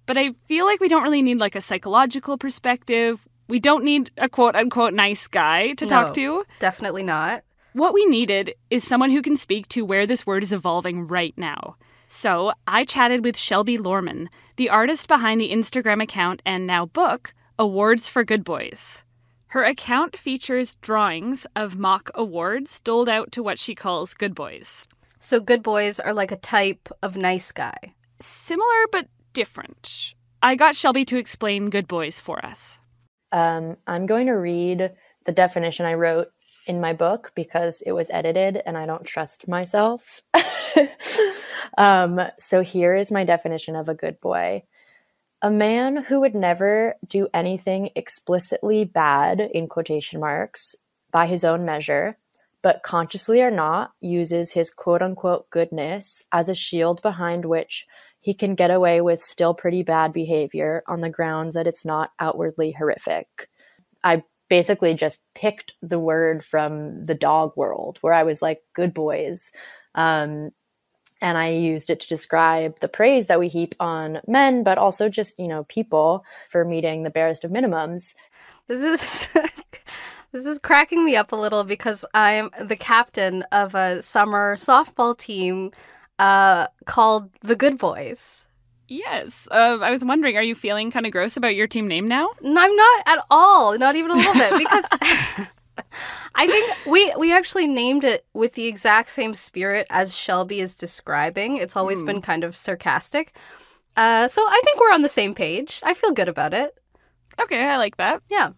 but 0.06 0.18
I 0.18 0.32
feel 0.46 0.66
like 0.66 0.80
we 0.80 0.88
don't 0.88 1.04
really 1.04 1.22
need 1.22 1.38
like 1.38 1.54
a 1.54 1.60
psychological 1.60 2.38
perspective. 2.38 3.28
We 3.46 3.60
don't 3.60 3.84
need 3.84 4.10
a 4.16 4.28
quote 4.28 4.56
unquote 4.56 4.94
nice 4.94 5.28
guy 5.28 5.74
to 5.74 5.84
No. 5.84 5.90
talk 5.90 6.14
to. 6.14 6.44
Definitely 6.58 7.04
not. 7.04 7.44
What 7.74 7.92
we 7.92 8.06
needed 8.06 8.54
is 8.70 8.86
someone 8.86 9.10
who 9.10 9.20
can 9.20 9.34
speak 9.34 9.68
to 9.70 9.84
where 9.84 10.06
this 10.06 10.24
word 10.24 10.44
is 10.44 10.52
evolving 10.52 11.08
right 11.08 11.34
now. 11.36 11.74
So 12.06 12.52
I 12.68 12.84
chatted 12.84 13.24
with 13.24 13.36
Shelby 13.36 13.78
Lorman, 13.78 14.30
the 14.54 14.70
artist 14.70 15.08
behind 15.08 15.40
the 15.40 15.50
Instagram 15.50 16.00
account 16.00 16.40
and 16.46 16.68
now 16.68 16.86
book, 16.86 17.34
Awards 17.58 18.08
for 18.08 18.22
Good 18.22 18.44
Boys. 18.44 19.02
Her 19.48 19.64
account 19.64 20.16
features 20.16 20.76
drawings 20.82 21.48
of 21.56 21.76
mock 21.76 22.12
awards 22.14 22.78
doled 22.78 23.08
out 23.08 23.32
to 23.32 23.42
what 23.42 23.58
she 23.58 23.74
calls 23.74 24.14
good 24.14 24.36
boys. 24.36 24.86
So 25.18 25.40
good 25.40 25.64
boys 25.64 25.98
are 25.98 26.14
like 26.14 26.30
a 26.30 26.36
type 26.36 26.88
of 27.02 27.16
nice 27.16 27.50
guy. 27.50 27.94
Similar 28.20 28.86
but 28.92 29.08
different. 29.32 30.14
I 30.40 30.54
got 30.54 30.76
Shelby 30.76 31.04
to 31.06 31.16
explain 31.16 31.70
good 31.70 31.88
boys 31.88 32.20
for 32.20 32.46
us. 32.46 32.78
Um, 33.32 33.78
I'm 33.88 34.06
going 34.06 34.26
to 34.26 34.34
read 34.34 34.92
the 35.26 35.32
definition 35.32 35.86
I 35.86 35.94
wrote 35.94 36.28
in 36.66 36.80
my 36.80 36.92
book 36.92 37.32
because 37.34 37.82
it 37.82 37.92
was 37.92 38.10
edited 38.10 38.62
and 38.64 38.76
I 38.76 38.86
don't 38.86 39.04
trust 39.04 39.48
myself. 39.48 40.20
um, 41.78 42.20
so 42.38 42.62
here 42.62 42.94
is 42.94 43.12
my 43.12 43.24
definition 43.24 43.76
of 43.76 43.88
a 43.88 43.94
good 43.94 44.20
boy 44.20 44.64
a 45.44 45.50
man 45.50 45.98
who 45.98 46.20
would 46.20 46.34
never 46.34 46.94
do 47.06 47.28
anything 47.34 47.90
explicitly 47.94 48.82
bad, 48.86 49.40
in 49.40 49.68
quotation 49.68 50.18
marks, 50.18 50.74
by 51.12 51.26
his 51.26 51.44
own 51.44 51.66
measure, 51.66 52.16
but 52.62 52.82
consciously 52.82 53.42
or 53.42 53.50
not 53.50 53.92
uses 54.00 54.52
his 54.52 54.70
quote 54.70 55.02
unquote 55.02 55.50
goodness 55.50 56.22
as 56.32 56.48
a 56.48 56.54
shield 56.54 57.02
behind 57.02 57.44
which 57.44 57.86
he 58.20 58.32
can 58.32 58.54
get 58.54 58.70
away 58.70 59.02
with 59.02 59.20
still 59.20 59.52
pretty 59.52 59.82
bad 59.82 60.14
behavior 60.14 60.82
on 60.86 61.02
the 61.02 61.10
grounds 61.10 61.54
that 61.54 61.66
it's 61.66 61.84
not 61.84 62.12
outwardly 62.18 62.72
horrific. 62.72 63.50
I 64.02 64.22
basically 64.48 64.94
just 64.94 65.18
picked 65.34 65.74
the 65.82 65.98
word 65.98 66.44
from 66.44 67.04
the 67.04 67.14
dog 67.14 67.52
world 67.56 67.98
where 68.00 68.12
I 68.12 68.22
was 68.22 68.42
like, 68.42 68.62
good 68.74 68.94
boys. 68.94 69.50
Um, 69.94 70.50
and 71.20 71.38
I 71.38 71.50
used 71.50 71.88
it 71.88 72.00
to 72.00 72.08
describe 72.08 72.78
the 72.80 72.88
praise 72.88 73.28
that 73.28 73.38
we 73.40 73.48
heap 73.48 73.74
on 73.80 74.20
men, 74.26 74.62
but 74.62 74.76
also 74.76 75.08
just, 75.08 75.38
you 75.38 75.48
know, 75.48 75.64
people 75.64 76.24
for 76.50 76.64
meeting 76.64 77.02
the 77.02 77.10
barest 77.10 77.44
of 77.44 77.50
minimums. 77.50 78.14
This 78.68 78.82
is 78.82 79.28
this 80.32 80.44
is 80.44 80.58
cracking 80.58 81.04
me 81.04 81.16
up 81.16 81.32
a 81.32 81.36
little 81.36 81.64
because 81.64 82.04
I'm 82.12 82.50
the 82.60 82.76
captain 82.76 83.42
of 83.52 83.74
a 83.74 84.02
summer 84.02 84.56
softball 84.56 85.16
team 85.16 85.70
uh, 86.18 86.66
called 86.84 87.30
the 87.40 87.56
Good 87.56 87.78
Boys. 87.78 88.43
Yes. 88.88 89.48
Uh, 89.50 89.78
I 89.80 89.90
was 89.90 90.04
wondering, 90.04 90.36
are 90.36 90.42
you 90.42 90.54
feeling 90.54 90.90
kind 90.90 91.06
of 91.06 91.12
gross 91.12 91.36
about 91.36 91.54
your 91.54 91.66
team 91.66 91.88
name 91.88 92.06
now? 92.06 92.28
And 92.42 92.58
I'm 92.58 92.76
not 92.76 93.02
at 93.06 93.18
all, 93.30 93.78
not 93.78 93.96
even 93.96 94.10
a 94.10 94.14
little 94.14 94.34
bit, 94.34 94.58
because 94.58 94.84
I 96.34 96.46
think 96.46 96.86
we 96.86 97.14
we 97.16 97.32
actually 97.32 97.66
named 97.66 98.04
it 98.04 98.26
with 98.34 98.54
the 98.54 98.66
exact 98.66 99.10
same 99.10 99.34
spirit 99.34 99.86
as 99.90 100.16
Shelby 100.16 100.60
is 100.60 100.74
describing. 100.74 101.56
It's 101.56 101.76
always 101.76 102.02
been 102.02 102.20
kind 102.20 102.44
of 102.44 102.54
sarcastic. 102.54 103.34
Uh, 103.96 104.28
so 104.28 104.42
I 104.42 104.60
think 104.64 104.80
we're 104.80 104.92
on 104.92 105.02
the 105.02 105.08
same 105.08 105.34
page. 105.34 105.80
I 105.82 105.94
feel 105.94 106.12
good 106.12 106.28
about 106.28 106.52
it. 106.52 106.76
Okay, 107.40 107.64
I 107.64 107.76
like 107.76 107.96
that. 107.96 108.22
Yeah. 108.28 108.50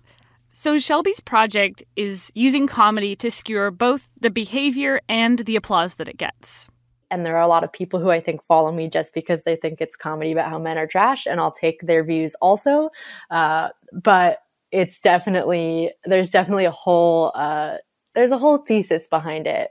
So 0.51 0.79
Shelby's 0.79 1.21
project 1.21 1.83
is 1.97 2.33
using 2.35 2.67
comedy 2.67 3.15
to 3.17 3.31
skewer 3.31 3.71
both 3.71 4.11
the 4.19 4.31
behavior 4.31 5.03
and 5.09 5.41
the 5.41 5.57
applause 5.57 5.97
that 5.97 6.09
it 6.09 6.17
gets. 6.17 6.67
And 7.11 7.25
there 7.25 7.37
are 7.37 7.43
a 7.43 7.49
lot 7.49 7.65
of 7.65 7.73
people 7.73 8.01
who 8.01 8.11
I 8.11 8.21
think 8.21 8.43
follow 8.43 8.73
me 8.73 8.89
just 8.89 9.15
because 9.15 9.43
they 9.45 9.57
think 9.57 9.81
it's 9.81 9.97
comedy 9.97 10.33
about 10.33 10.51
how 10.51 10.59
men 10.59 10.79
are 10.79 10.87
trash, 10.87 11.27
and 11.27 11.41
I'll 11.41 11.53
take 11.53 11.83
their 11.83 12.03
views 12.03 12.35
also. 12.41 12.91
Uh, 13.31 13.69
but 13.93 14.39
it's 14.73 14.99
definitely 15.01 15.93
there's 16.05 16.31
definitely 16.31 16.65
a 16.65 16.71
whole 16.71 17.33
uh, 17.35 17.77
there's 18.15 18.33
a 18.33 18.39
whole 18.39 18.59
thesis 18.59 19.07
behind 19.07 19.47
it. 19.47 19.71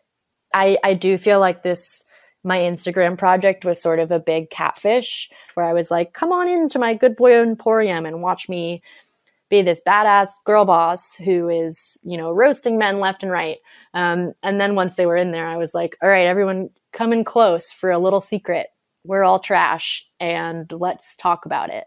I 0.54 0.78
I 0.84 0.94
do 0.94 1.18
feel 1.18 1.40
like 1.40 1.64
this 1.64 2.04
my 2.46 2.60
Instagram 2.60 3.18
project 3.18 3.66
was 3.66 3.82
sort 3.82 4.00
of 4.00 4.12
a 4.12 4.20
big 4.20 4.52
catfish 4.52 5.30
where 5.56 5.66
I 5.66 5.74
was 5.74 5.90
like, 5.90 6.14
come 6.14 6.32
on 6.32 6.48
into 6.48 6.78
my 6.78 6.94
good 6.94 7.16
boy 7.16 7.42
emporium 7.42 8.06
and 8.06 8.22
watch 8.22 8.48
me 8.48 8.84
be 9.50 9.64
this 9.64 9.82
badass 9.86 10.30
girl 10.46 10.64
boss 10.64 11.16
who 11.16 11.50
is, 11.50 11.98
you 12.04 12.18
know, 12.18 12.32
roasting 12.32 12.78
men 12.78 13.00
left 13.00 13.24
and 13.24 13.32
right. 13.32 13.58
Um, 13.96 14.34
and 14.44 14.62
then 14.62 14.76
once 14.76 14.94
they 14.94 15.08
were 15.08 15.18
in 15.18 15.32
there, 15.32 15.48
I 15.48 15.58
was 15.58 15.74
like, 15.74 15.98
all 16.04 16.10
right, 16.10 16.28
everyone 16.28 16.70
come 16.96 17.14
in 17.14 17.24
close 17.24 17.72
for 17.72 17.92
a 17.92 18.00
little 18.00 18.22
secret. 18.22 18.68
We're 19.04 19.24
all 19.24 19.40
trash 19.40 20.04
and 20.20 20.72
let's 20.72 21.16
talk 21.16 21.46
about 21.46 21.70
it. 21.70 21.86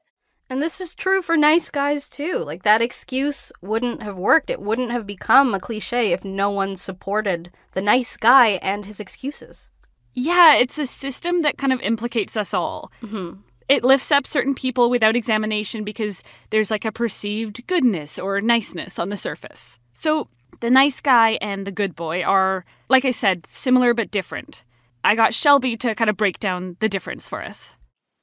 And 0.50 0.62
this 0.62 0.80
is 0.80 0.94
true 0.94 1.20
for 1.20 1.36
nice 1.36 1.70
guys 1.70 2.08
too. 2.08 2.38
Like 2.38 2.62
that 2.62 2.80
excuse 2.80 3.50
wouldn't 3.60 4.02
have 4.02 4.16
worked. 4.16 4.50
It 4.50 4.62
wouldn't 4.62 4.92
have 4.92 5.06
become 5.06 5.52
a 5.52 5.60
cliche 5.60 6.12
if 6.12 6.24
no 6.24 6.50
one 6.50 6.76
supported 6.76 7.50
the 7.72 7.82
nice 7.82 8.16
guy 8.16 8.60
and 8.62 8.86
his 8.86 9.00
excuses. 9.00 9.68
Yeah, 10.14 10.54
it's 10.54 10.78
a 10.78 10.86
system 10.86 11.42
that 11.42 11.58
kind 11.58 11.72
of 11.72 11.80
implicates 11.80 12.36
us 12.36 12.54
all. 12.54 12.90
Mm-hmm. 13.02 13.40
It 13.68 13.84
lifts 13.84 14.10
up 14.10 14.26
certain 14.26 14.54
people 14.54 14.88
without 14.88 15.16
examination 15.16 15.84
because 15.84 16.22
there's 16.50 16.70
like 16.70 16.86
a 16.86 16.92
perceived 16.92 17.66
goodness 17.66 18.18
or 18.18 18.40
niceness 18.40 18.98
on 18.98 19.10
the 19.10 19.16
surface. 19.16 19.78
So 19.92 20.28
the 20.60 20.70
nice 20.70 21.00
guy 21.02 21.38
and 21.42 21.66
the 21.66 21.70
good 21.70 21.94
boy 21.94 22.22
are, 22.22 22.64
like 22.88 23.04
I 23.04 23.10
said, 23.10 23.46
similar 23.46 23.92
but 23.92 24.10
different. 24.10 24.64
I 25.04 25.14
got 25.14 25.34
Shelby 25.34 25.76
to 25.78 25.94
kind 25.94 26.10
of 26.10 26.16
break 26.16 26.38
down 26.38 26.76
the 26.80 26.88
difference 26.88 27.28
for 27.28 27.42
us. 27.42 27.74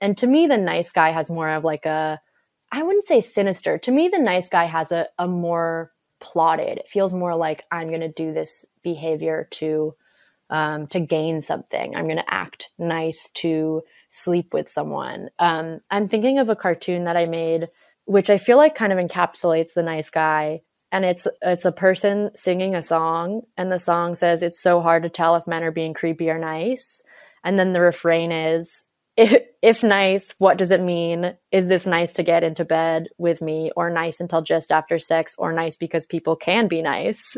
And 0.01 0.17
to 0.17 0.27
me, 0.27 0.47
the 0.47 0.57
nice 0.57 0.91
guy 0.91 1.11
has 1.11 1.29
more 1.29 1.49
of 1.49 1.63
like 1.63 1.85
a, 1.85 2.19
I 2.71 2.83
wouldn't 2.83 3.05
say 3.05 3.21
sinister. 3.21 3.77
To 3.77 3.91
me, 3.91 4.09
the 4.09 4.19
nice 4.19 4.49
guy 4.49 4.65
has 4.65 4.91
a, 4.91 5.07
a 5.17 5.27
more 5.27 5.91
plotted. 6.19 6.77
It 6.77 6.87
feels 6.87 7.13
more 7.13 7.35
like 7.35 7.63
I'm 7.71 7.89
going 7.89 8.01
to 8.01 8.11
do 8.11 8.33
this 8.33 8.65
behavior 8.83 9.47
to 9.51 9.95
um, 10.49 10.87
to 10.87 10.99
gain 10.99 11.41
something. 11.41 11.95
I'm 11.95 12.05
going 12.05 12.17
to 12.17 12.33
act 12.33 12.69
nice 12.77 13.29
to 13.35 13.81
sleep 14.09 14.53
with 14.53 14.69
someone. 14.69 15.29
Um, 15.39 15.79
I'm 15.89 16.07
thinking 16.07 16.37
of 16.37 16.49
a 16.49 16.55
cartoon 16.55 17.05
that 17.05 17.17
I 17.17 17.25
made, 17.25 17.69
which 18.05 18.29
I 18.29 18.37
feel 18.37 18.57
like 18.57 18.75
kind 18.75 18.93
of 18.93 18.99
encapsulates 18.99 19.73
the 19.73 19.81
nice 19.81 20.11
guy. 20.11 20.61
And 20.95 21.03
it's 21.03 21.27
it's 21.41 21.65
a 21.65 21.73
person 21.73 22.31
singing 22.35 22.73
a 22.73 22.81
song, 22.81 23.41
and 23.57 23.69
the 23.69 23.79
song 23.79 24.15
says, 24.15 24.41
"It's 24.41 24.61
so 24.61 24.79
hard 24.79 25.03
to 25.03 25.09
tell 25.09 25.35
if 25.35 25.45
men 25.45 25.61
are 25.61 25.69
being 25.69 25.93
creepy 25.93 26.29
or 26.29 26.39
nice." 26.39 27.01
And 27.43 27.59
then 27.59 27.73
the 27.73 27.81
refrain 27.81 28.31
is, 28.31 28.85
if, 29.17 29.43
if 29.61 29.83
nice, 29.83 30.33
what 30.37 30.57
does 30.57 30.71
it 30.71 30.79
mean? 30.79 31.35
Is 31.51 31.67
this 31.67 31.85
nice 31.85 32.13
to 32.13 32.23
get 32.23 32.43
into 32.45 32.63
bed 32.63 33.07
with 33.17 33.41
me, 33.41 33.73
or 33.75 33.89
nice 33.89 34.21
until 34.21 34.41
just 34.41 34.71
after 34.71 34.97
sex, 34.97 35.35
or 35.37 35.51
nice 35.51 35.75
because 35.75 36.05
people 36.05 36.37
can 36.37 36.69
be 36.69 36.81
nice? 36.81 37.35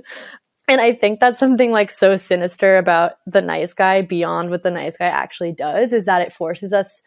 And 0.67 0.79
I 0.79 0.93
think 0.93 1.19
that's 1.19 1.39
something 1.39 1.71
like 1.71 1.89
so 1.89 2.15
sinister 2.15 2.77
about 2.77 3.13
the 3.25 3.41
nice 3.41 3.73
guy 3.73 4.03
beyond 4.03 4.51
what 4.51 4.61
the 4.61 4.69
nice 4.69 4.97
guy 4.97 5.07
actually 5.07 5.53
does 5.53 5.93
is 5.93 6.05
that 6.05 6.21
it 6.21 6.31
forces 6.31 6.73
us 6.73 7.01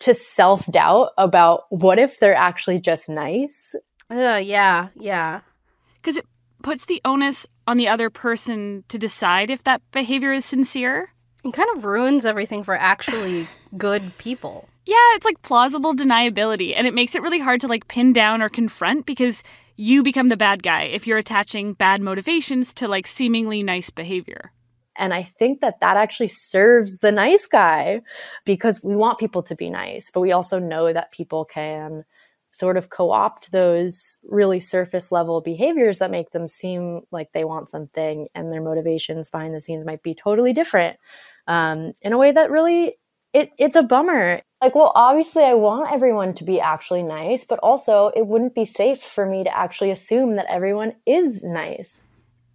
to 0.00 0.12
self 0.12 0.66
doubt 0.66 1.10
about 1.18 1.66
what 1.68 2.00
if 2.00 2.18
they're 2.18 2.34
actually 2.34 2.80
just 2.80 3.08
nice. 3.08 3.76
Yeah, 4.10 4.38
yeah. 4.38 4.88
Because 6.08 6.16
it 6.16 6.26
puts 6.62 6.86
the 6.86 7.02
onus 7.04 7.46
on 7.66 7.76
the 7.76 7.86
other 7.86 8.08
person 8.08 8.82
to 8.88 8.96
decide 8.96 9.50
if 9.50 9.62
that 9.64 9.82
behavior 9.92 10.32
is 10.32 10.46
sincere. 10.46 11.12
It 11.44 11.52
kind 11.52 11.68
of 11.76 11.84
ruins 11.84 12.24
everything 12.24 12.64
for 12.64 12.74
actually 12.74 13.46
good 13.76 14.16
people. 14.16 14.70
Yeah, 14.86 14.96
it's 15.16 15.26
like 15.26 15.42
plausible 15.42 15.94
deniability, 15.94 16.72
and 16.74 16.86
it 16.86 16.94
makes 16.94 17.14
it 17.14 17.20
really 17.20 17.40
hard 17.40 17.60
to 17.60 17.68
like 17.68 17.88
pin 17.88 18.14
down 18.14 18.40
or 18.40 18.48
confront 18.48 19.04
because 19.04 19.42
you 19.76 20.02
become 20.02 20.28
the 20.28 20.36
bad 20.38 20.62
guy 20.62 20.84
if 20.84 21.06
you're 21.06 21.18
attaching 21.18 21.74
bad 21.74 22.00
motivations 22.00 22.72
to 22.72 22.88
like 22.88 23.06
seemingly 23.06 23.62
nice 23.62 23.90
behavior. 23.90 24.50
And 24.96 25.12
I 25.12 25.24
think 25.24 25.60
that 25.60 25.80
that 25.80 25.98
actually 25.98 26.28
serves 26.28 26.96
the 27.00 27.12
nice 27.12 27.46
guy 27.46 28.00
because 28.46 28.82
we 28.82 28.96
want 28.96 29.18
people 29.18 29.42
to 29.42 29.54
be 29.54 29.68
nice, 29.68 30.10
but 30.10 30.20
we 30.20 30.32
also 30.32 30.58
know 30.58 30.90
that 30.90 31.12
people 31.12 31.44
can 31.44 32.06
sort 32.58 32.76
of 32.76 32.90
co 32.90 33.10
opt 33.10 33.52
those 33.52 34.18
really 34.24 34.60
surface 34.60 35.12
level 35.12 35.40
behaviors 35.40 35.98
that 35.98 36.10
make 36.10 36.30
them 36.32 36.48
seem 36.48 37.02
like 37.10 37.32
they 37.32 37.44
want 37.44 37.70
something 37.70 38.28
and 38.34 38.52
their 38.52 38.62
motivations 38.62 39.30
behind 39.30 39.54
the 39.54 39.60
scenes 39.60 39.86
might 39.86 40.02
be 40.02 40.14
totally 40.14 40.52
different 40.52 40.98
um, 41.46 41.92
in 42.02 42.12
a 42.12 42.18
way 42.18 42.30
that 42.32 42.50
really 42.50 42.96
it, 43.32 43.50
it's 43.58 43.76
a 43.76 43.82
bummer. 43.82 44.40
Like, 44.62 44.74
well, 44.74 44.92
obviously, 44.94 45.44
I 45.44 45.54
want 45.54 45.92
everyone 45.92 46.34
to 46.34 46.44
be 46.44 46.60
actually 46.60 47.02
nice, 47.02 47.44
but 47.44 47.58
also 47.62 48.10
it 48.16 48.26
wouldn't 48.26 48.54
be 48.54 48.64
safe 48.64 49.00
for 49.00 49.26
me 49.26 49.44
to 49.44 49.56
actually 49.56 49.90
assume 49.90 50.36
that 50.36 50.46
everyone 50.48 50.94
is 51.06 51.42
nice. 51.42 51.90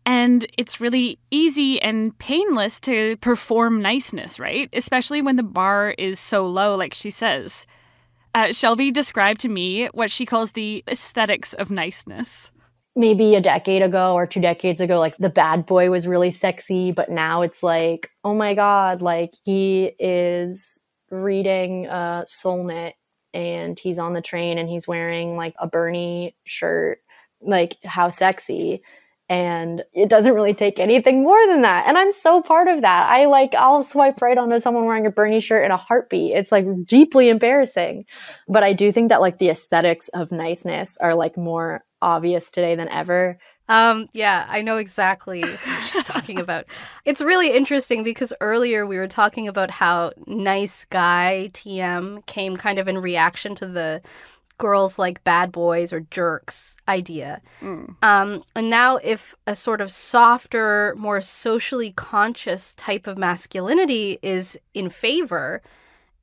And 0.06 0.46
it's 0.58 0.82
really 0.82 1.20
easy 1.32 1.82
and 1.82 2.18
painless 2.18 2.80
to 2.82 3.16
perform 3.18 3.82
niceness, 3.82 4.38
right? 4.40 4.70
Especially 4.74 5.22
when 5.22 5.38
the 5.38 5.44
bar 5.44 5.96
is 5.98 6.20
so 6.20 6.46
low, 6.46 6.76
like 6.76 6.94
she 6.94 7.10
says. 7.10 7.66
Uh, 8.36 8.52
Shelby 8.52 8.92
described 8.92 9.42
to 9.42 9.50
me 9.50 9.88
what 9.94 10.10
she 10.10 10.26
calls 10.26 10.54
the 10.54 10.84
aesthetics 10.88 11.54
of 11.54 11.70
niceness. 11.70 12.50
Maybe 12.96 13.36
a 13.36 13.42
decade 13.42 13.82
ago 13.82 14.14
or 14.14 14.28
two 14.28 14.40
decades 14.40 14.82
ago, 14.82 15.00
like 15.00 15.18
the 15.18 15.30
bad 15.30 15.66
boy 15.66 15.90
was 15.90 16.08
really 16.08 16.32
sexy, 16.32 16.92
but 16.92 17.10
now 17.10 17.42
it's 17.42 17.64
like, 17.64 18.10
oh 18.24 18.36
my 18.36 18.54
God, 18.54 19.02
like 19.02 19.34
he 19.46 19.92
is 20.00 20.80
reading 21.10 21.88
uh, 21.88 22.24
Solnit 22.28 22.94
and 23.34 23.80
he's 23.80 23.98
on 23.98 24.14
the 24.14 24.22
train 24.22 24.58
and 24.58 24.70
he's 24.70 24.88
wearing 24.88 25.36
like 25.36 25.56
a 25.60 25.68
Bernie 25.68 26.36
shirt. 26.46 27.00
Like, 27.42 27.78
how 27.84 28.10
sexy 28.10 28.84
and 29.30 29.84
it 29.94 30.10
doesn't 30.10 30.34
really 30.34 30.54
take 30.54 30.80
anything 30.80 31.24
more 31.24 31.40
than 31.48 31.62
that. 31.62 31.88
And 31.88 31.98
i'm 31.98 32.12
so 32.12 32.42
part 32.42 32.68
of 32.68 32.82
that. 32.82 33.10
I 33.10 33.26
like 33.26 33.56
i'll 33.56 33.84
swipe 33.84 34.22
right 34.22 34.38
onto 34.38 34.60
someone 34.60 34.86
wearing 34.86 35.06
a 35.06 35.12
bernie 35.12 35.40
shirt 35.40 35.66
in 35.66 35.72
a 35.72 35.78
heartbeat. 35.78 36.36
It's 36.36 36.52
like 36.52 36.66
deeply 36.86 37.30
embarrassing. 37.30 38.06
But 38.48 38.64
i 38.64 38.74
do 38.74 38.92
think 38.92 39.10
that 39.10 39.22
like 39.22 39.40
the 39.40 39.50
aesthetics 39.50 40.10
of 40.10 40.32
niceness 40.32 40.98
are 40.98 41.16
like 41.16 41.38
more 41.38 41.84
obvious 42.02 42.52
today 42.52 42.76
than 42.76 42.90
ever. 42.90 43.40
Um, 43.70 44.10
yeah, 44.14 44.46
I 44.50 44.62
know 44.62 44.78
exactly 44.78 45.42
what 45.42 45.90
she's 45.92 46.04
talking 46.04 46.40
about. 46.40 46.66
It's 47.06 47.22
really 47.22 47.56
interesting 47.56 48.04
because 48.04 48.34
earlier 48.42 48.86
we 48.86 48.98
were 48.98 49.08
talking 49.08 49.48
about 49.48 49.72
how 49.72 50.12
nice 50.28 50.86
guy 50.86 51.50
TM 51.54 52.26
came 52.26 52.58
kind 52.58 52.78
of 52.78 52.88
in 52.88 52.98
reaction 52.98 53.56
to 53.56 53.68
the 53.68 54.02
girls 54.58 55.00
like 55.00 55.24
bad 55.24 55.52
boys 55.52 55.92
or 55.92 56.02
jerks 56.12 56.76
idea. 56.88 57.42
Mm. 57.62 57.96
Um, 58.02 58.44
and 58.56 58.70
now, 58.70 58.98
if 58.98 59.36
a 59.48 59.56
sort 59.56 59.82
of 59.82 59.92
softer, 59.92 60.96
more 60.98 61.22
socially 61.22 61.92
conscious 61.92 62.74
type 62.74 63.08
of 63.08 63.18
masculinity 63.18 64.20
is 64.22 64.58
in 64.74 64.90
favor, 64.90 65.62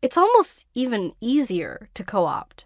it's 0.03 0.16
almost 0.16 0.64
even 0.75 1.12
easier 1.21 1.88
to 1.95 2.05
co 2.05 2.25
opt. 2.25 2.64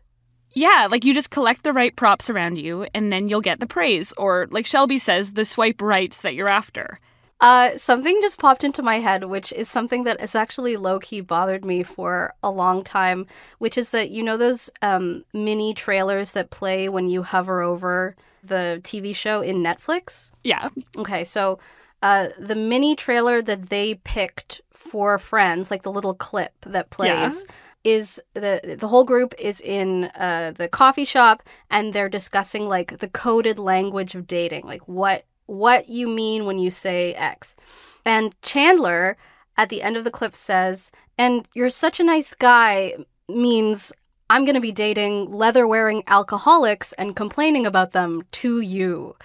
Yeah, 0.53 0.87
like 0.88 1.05
you 1.05 1.12
just 1.12 1.31
collect 1.31 1.64
the 1.64 1.72
right 1.72 1.94
props 1.94 2.31
around 2.31 2.57
you 2.57 2.87
and 2.94 3.12
then 3.12 3.29
you'll 3.29 3.40
get 3.40 3.59
the 3.59 3.66
praise, 3.66 4.12
or 4.12 4.46
like 4.50 4.66
Shelby 4.66 4.98
says, 5.00 5.33
the 5.33 5.44
swipe 5.44 5.83
rights 5.83 6.20
that 6.20 6.35
you're 6.35 6.48
after. 6.48 7.00
Uh, 7.40 7.77
something 7.77 8.18
just 8.23 8.38
popped 8.38 8.64
into 8.64 8.83
my 8.83 9.01
head, 9.01 9.25
which 9.25 9.53
is 9.53 9.68
something 9.68 10.05
that 10.05 10.20
has 10.20 10.35
actually 10.35 10.77
low 10.77 10.99
key 10.99 11.20
bothered 11.20 11.64
me 11.64 11.83
for 11.83 12.33
a 12.42 12.51
long 12.51 12.83
time, 12.83 13.27
which 13.59 13.77
is 13.77 13.90
that 13.90 14.11
you 14.11 14.23
know 14.23 14.37
those 14.37 14.70
um, 14.83 15.25
mini 15.33 15.75
trailers 15.75 16.33
that 16.33 16.51
play 16.51 16.88
when 16.88 17.09
you 17.09 17.23
hover 17.23 17.61
over 17.61 18.16
the 18.42 18.81
TV 18.83 19.14
show 19.14 19.40
in 19.40 19.59
Netflix? 19.59 20.31
Yeah. 20.42 20.68
Okay, 20.97 21.25
so 21.25 21.59
uh, 22.03 22.29
the 22.38 22.55
mini 22.55 22.94
trailer 22.94 23.42
that 23.42 23.68
they 23.68 23.97
picked 23.97 24.61
for 24.73 25.18
Friends, 25.18 25.70
like 25.70 25.83
the 25.83 25.92
little 25.92 26.14
clip 26.14 26.53
that 26.66 26.90
plays. 26.90 27.44
Yeah 27.47 27.55
is 27.85 28.18
the 28.33 28.77
the 28.81 28.88
whole 28.88 29.05
group 29.05 29.35
is 29.38 29.61
in 29.61 30.05
uh, 30.14 30.55
the 30.57 30.66
coffee 30.68 31.05
shop 31.05 31.42
and 31.70 31.92
they're 31.92 32.09
discussing 32.09 32.66
like 32.66 32.99
the 32.99 33.09
coded 33.09 33.59
language 33.59 34.14
of 34.14 34.27
dating, 34.27 34.64
like 34.64 34.88
what 34.88 35.27
what 35.46 35.88
you 35.88 36.09
mean 36.09 36.46
when 36.46 36.59
you 36.59 36.70
say 36.70 37.14
X. 37.14 37.57
And 38.04 38.35
Chandler 38.42 39.16
at 39.57 39.68
the 39.68 39.83
end 39.83 39.96
of 39.96 40.04
the 40.04 40.11
clip 40.11 40.35
says, 40.35 40.90
and 41.16 41.48
you're 41.54 41.70
such 41.70 42.00
a 42.00 42.04
nice 42.04 42.35
guy 42.35 42.96
means 43.28 43.92
I'm 44.30 44.44
going 44.44 44.54
to 44.54 44.61
be 44.61 44.72
dating 44.72 45.30
leather 45.30 45.66
wearing 45.66 46.02
alcoholics 46.07 46.92
and 46.94 47.14
complaining 47.14 47.66
about 47.66 47.92
them 47.92 48.22
to 48.33 48.61
you. 48.61 49.16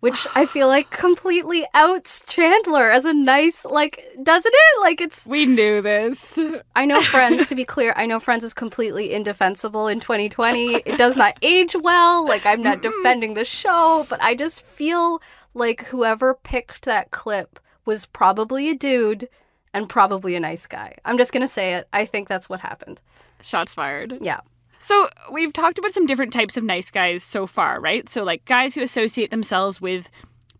Which 0.00 0.28
I 0.34 0.46
feel 0.46 0.68
like 0.68 0.90
completely 0.90 1.66
outs 1.74 2.22
Chandler 2.26 2.90
as 2.90 3.04
a 3.04 3.12
nice, 3.12 3.64
like, 3.64 4.02
doesn't 4.22 4.54
it? 4.54 4.80
Like, 4.80 5.00
it's. 5.00 5.26
We 5.26 5.44
knew 5.44 5.82
this. 5.82 6.38
I 6.76 6.86
know 6.86 7.00
Friends, 7.00 7.46
to 7.46 7.54
be 7.54 7.64
clear, 7.64 7.92
I 7.96 8.06
know 8.06 8.20
Friends 8.20 8.44
is 8.44 8.54
completely 8.54 9.12
indefensible 9.12 9.88
in 9.88 10.00
2020. 10.00 10.74
It 10.74 10.98
does 10.98 11.16
not 11.16 11.36
age 11.42 11.74
well. 11.78 12.26
Like, 12.26 12.46
I'm 12.46 12.62
not 12.62 12.80
defending 12.80 13.34
the 13.34 13.44
show, 13.44 14.06
but 14.08 14.22
I 14.22 14.34
just 14.34 14.64
feel 14.64 15.20
like 15.58 15.86
whoever 15.86 16.34
picked 16.34 16.84
that 16.84 17.10
clip 17.10 17.58
was 17.84 18.06
probably 18.06 18.70
a 18.70 18.74
dude 18.74 19.28
and 19.74 19.88
probably 19.88 20.34
a 20.34 20.40
nice 20.40 20.66
guy. 20.66 20.96
I'm 21.04 21.18
just 21.18 21.32
going 21.32 21.42
to 21.42 21.48
say 21.48 21.74
it. 21.74 21.88
I 21.92 22.04
think 22.04 22.28
that's 22.28 22.48
what 22.48 22.60
happened. 22.60 23.00
Shots 23.42 23.74
fired. 23.74 24.18
Yeah. 24.20 24.40
So, 24.80 25.08
we've 25.32 25.52
talked 25.52 25.78
about 25.78 25.92
some 25.92 26.06
different 26.06 26.32
types 26.32 26.56
of 26.56 26.62
nice 26.62 26.90
guys 26.90 27.24
so 27.24 27.46
far, 27.46 27.80
right? 27.80 28.08
So, 28.08 28.22
like 28.22 28.44
guys 28.44 28.74
who 28.74 28.82
associate 28.82 29.30
themselves 29.30 29.80
with 29.80 30.08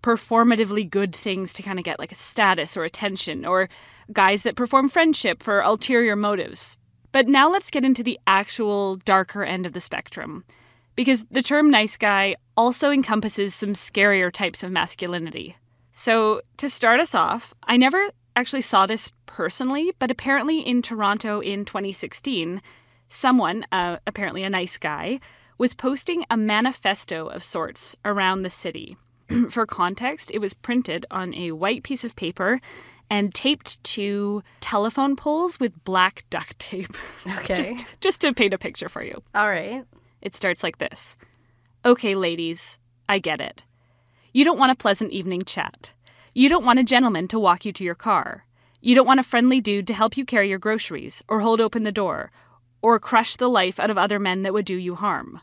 performatively 0.02 0.88
good 0.88 1.14
things 1.14 1.52
to 1.52 1.62
kind 1.62 1.78
of 1.78 1.84
get 1.84 1.98
like 1.98 2.12
a 2.12 2.16
status 2.16 2.76
or 2.76 2.84
attention, 2.84 3.46
or 3.46 3.68
guys 4.12 4.42
that 4.42 4.56
perform 4.56 4.88
friendship 4.88 5.42
for 5.42 5.60
ulterior 5.60 6.16
motives. 6.16 6.76
But 7.12 7.28
now 7.28 7.50
let's 7.50 7.70
get 7.70 7.84
into 7.84 8.02
the 8.02 8.18
actual 8.26 8.96
darker 8.96 9.44
end 9.44 9.66
of 9.66 9.72
the 9.72 9.80
spectrum 9.80 10.44
because 10.94 11.24
the 11.30 11.42
term 11.42 11.70
nice 11.70 11.96
guy 11.96 12.36
also 12.58 12.90
encompasses 12.90 13.54
some 13.54 13.72
scarier 13.72 14.32
types 14.32 14.64
of 14.64 14.72
masculinity. 14.72 15.56
So, 15.92 16.42
to 16.56 16.68
start 16.68 16.98
us 16.98 17.14
off, 17.14 17.54
I 17.62 17.76
never 17.76 18.10
actually 18.34 18.62
saw 18.62 18.84
this 18.84 19.10
personally, 19.26 19.92
but 20.00 20.10
apparently 20.10 20.60
in 20.60 20.82
Toronto 20.82 21.40
in 21.40 21.64
2016, 21.64 22.60
someone, 23.08 23.64
uh, 23.70 23.98
apparently 24.08 24.42
a 24.42 24.50
nice 24.50 24.76
guy, 24.76 25.20
was 25.56 25.72
posting 25.72 26.24
a 26.30 26.36
manifesto 26.36 27.28
of 27.28 27.44
sorts 27.44 27.94
around 28.04 28.42
the 28.42 28.50
city. 28.50 28.96
For 29.50 29.64
context, 29.64 30.30
it 30.32 30.40
was 30.40 30.52
printed 30.52 31.06
on 31.12 31.34
a 31.34 31.52
white 31.52 31.84
piece 31.84 32.02
of 32.02 32.16
paper 32.16 32.60
and 33.08 33.32
taped 33.32 33.82
to 33.84 34.42
telephone 34.60 35.14
poles 35.14 35.60
with 35.60 35.84
black 35.84 36.24
duct 36.28 36.58
tape. 36.58 36.96
Okay. 37.38 37.54
just, 37.54 37.86
just 38.00 38.20
to 38.22 38.34
paint 38.34 38.54
a 38.54 38.58
picture 38.58 38.88
for 38.88 39.02
you. 39.02 39.22
All 39.34 39.48
right. 39.48 39.84
It 40.22 40.34
starts 40.34 40.62
like 40.64 40.78
this 40.78 41.16
Okay, 41.84 42.16
ladies, 42.16 42.76
I 43.08 43.20
get 43.20 43.40
it. 43.40 43.64
You 44.32 44.44
don't 44.44 44.58
want 44.58 44.72
a 44.72 44.76
pleasant 44.76 45.12
evening 45.12 45.42
chat. 45.42 45.92
You 46.34 46.48
don't 46.48 46.64
want 46.64 46.80
a 46.80 46.84
gentleman 46.84 47.28
to 47.28 47.38
walk 47.38 47.64
you 47.64 47.72
to 47.72 47.84
your 47.84 47.94
car. 47.94 48.44
You 48.80 48.94
don't 48.94 49.06
want 49.06 49.20
a 49.20 49.24
friendly 49.24 49.60
dude 49.60 49.86
to 49.86 49.94
help 49.94 50.16
you 50.16 50.24
carry 50.24 50.48
your 50.48 50.58
groceries, 50.58 51.22
or 51.28 51.40
hold 51.40 51.60
open 51.60 51.84
the 51.84 51.92
door, 51.92 52.32
or 52.82 52.98
crush 52.98 53.36
the 53.36 53.48
life 53.48 53.78
out 53.78 53.90
of 53.90 53.98
other 53.98 54.18
men 54.18 54.42
that 54.42 54.52
would 54.52 54.64
do 54.64 54.74
you 54.74 54.96
harm. 54.96 55.40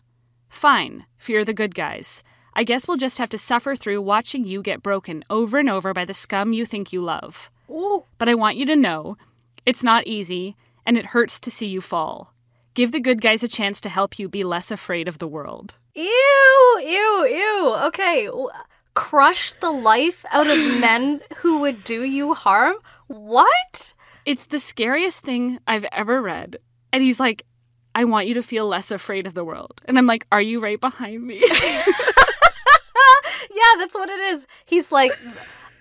Fine, 0.50 1.06
fear 1.18 1.46
the 1.46 1.54
good 1.54 1.74
guys. 1.74 2.22
I 2.54 2.64
guess 2.64 2.88
we'll 2.88 2.98
just 2.98 3.18
have 3.18 3.30
to 3.30 3.38
suffer 3.38 3.76
through 3.76 4.02
watching 4.02 4.46
you 4.46 4.62
get 4.62 4.84
broken 4.84 5.24
over 5.30 5.58
and 5.58 5.70
over 5.70 5.94
by 5.94 6.06
the 6.06 6.14
scum 6.14 6.54
you 6.54 6.66
think 6.66 6.94
you 6.94 7.02
love. 7.02 7.50
Ooh. 7.70 8.04
But 8.18 8.30
I 8.30 8.36
want 8.36 8.58
you 8.58 8.66
to 8.68 8.76
know 8.76 9.18
it's 9.66 9.84
not 9.84 10.06
easy, 10.06 10.56
and 10.86 10.98
it 10.98 11.08
hurts 11.08 11.40
to 11.40 11.52
see 11.52 11.68
you 11.68 11.82
fall. 11.82 12.34
Give 12.74 12.92
the 12.92 13.00
good 13.00 13.22
guys 13.22 13.42
a 13.42 13.48
chance 13.48 13.82
to 13.82 13.90
help 13.90 14.20
you 14.20 14.30
be 14.30 14.44
less 14.44 14.70
afraid 14.70 15.08
of 15.08 15.18
the 15.18 15.28
world. 15.28 15.78
Ew, 15.96 16.80
ew, 16.84 17.26
ew. 17.26 17.76
Okay. 17.88 18.30
Crush 18.94 19.54
the 19.54 19.72
life 19.72 20.26
out 20.32 20.48
of 20.48 20.58
men 20.80 21.22
who 21.38 21.60
would 21.60 21.84
do 21.84 22.04
you 22.04 22.34
harm? 22.34 22.76
What? 23.08 23.94
It's 24.26 24.46
the 24.46 24.60
scariest 24.60 25.24
thing 25.24 25.60
I've 25.68 25.86
ever 25.92 26.22
read. 26.22 26.58
And 26.92 27.04
he's 27.04 27.20
like, 27.20 27.46
I 27.94 28.04
want 28.04 28.28
you 28.28 28.34
to 28.34 28.44
feel 28.44 28.68
less 28.68 28.92
afraid 28.92 29.26
of 29.26 29.34
the 29.34 29.46
world. 29.46 29.82
And 29.86 29.98
I'm 29.98 30.08
like, 30.08 30.28
Are 30.32 30.42
you 30.42 30.60
right 30.60 30.80
behind 30.80 31.26
me? 31.26 31.44
Yeah, 33.56 33.78
that's 33.80 33.96
what 33.96 34.10
it 34.10 34.20
is. 34.20 34.46
He's 34.66 34.92
like, 34.92 35.12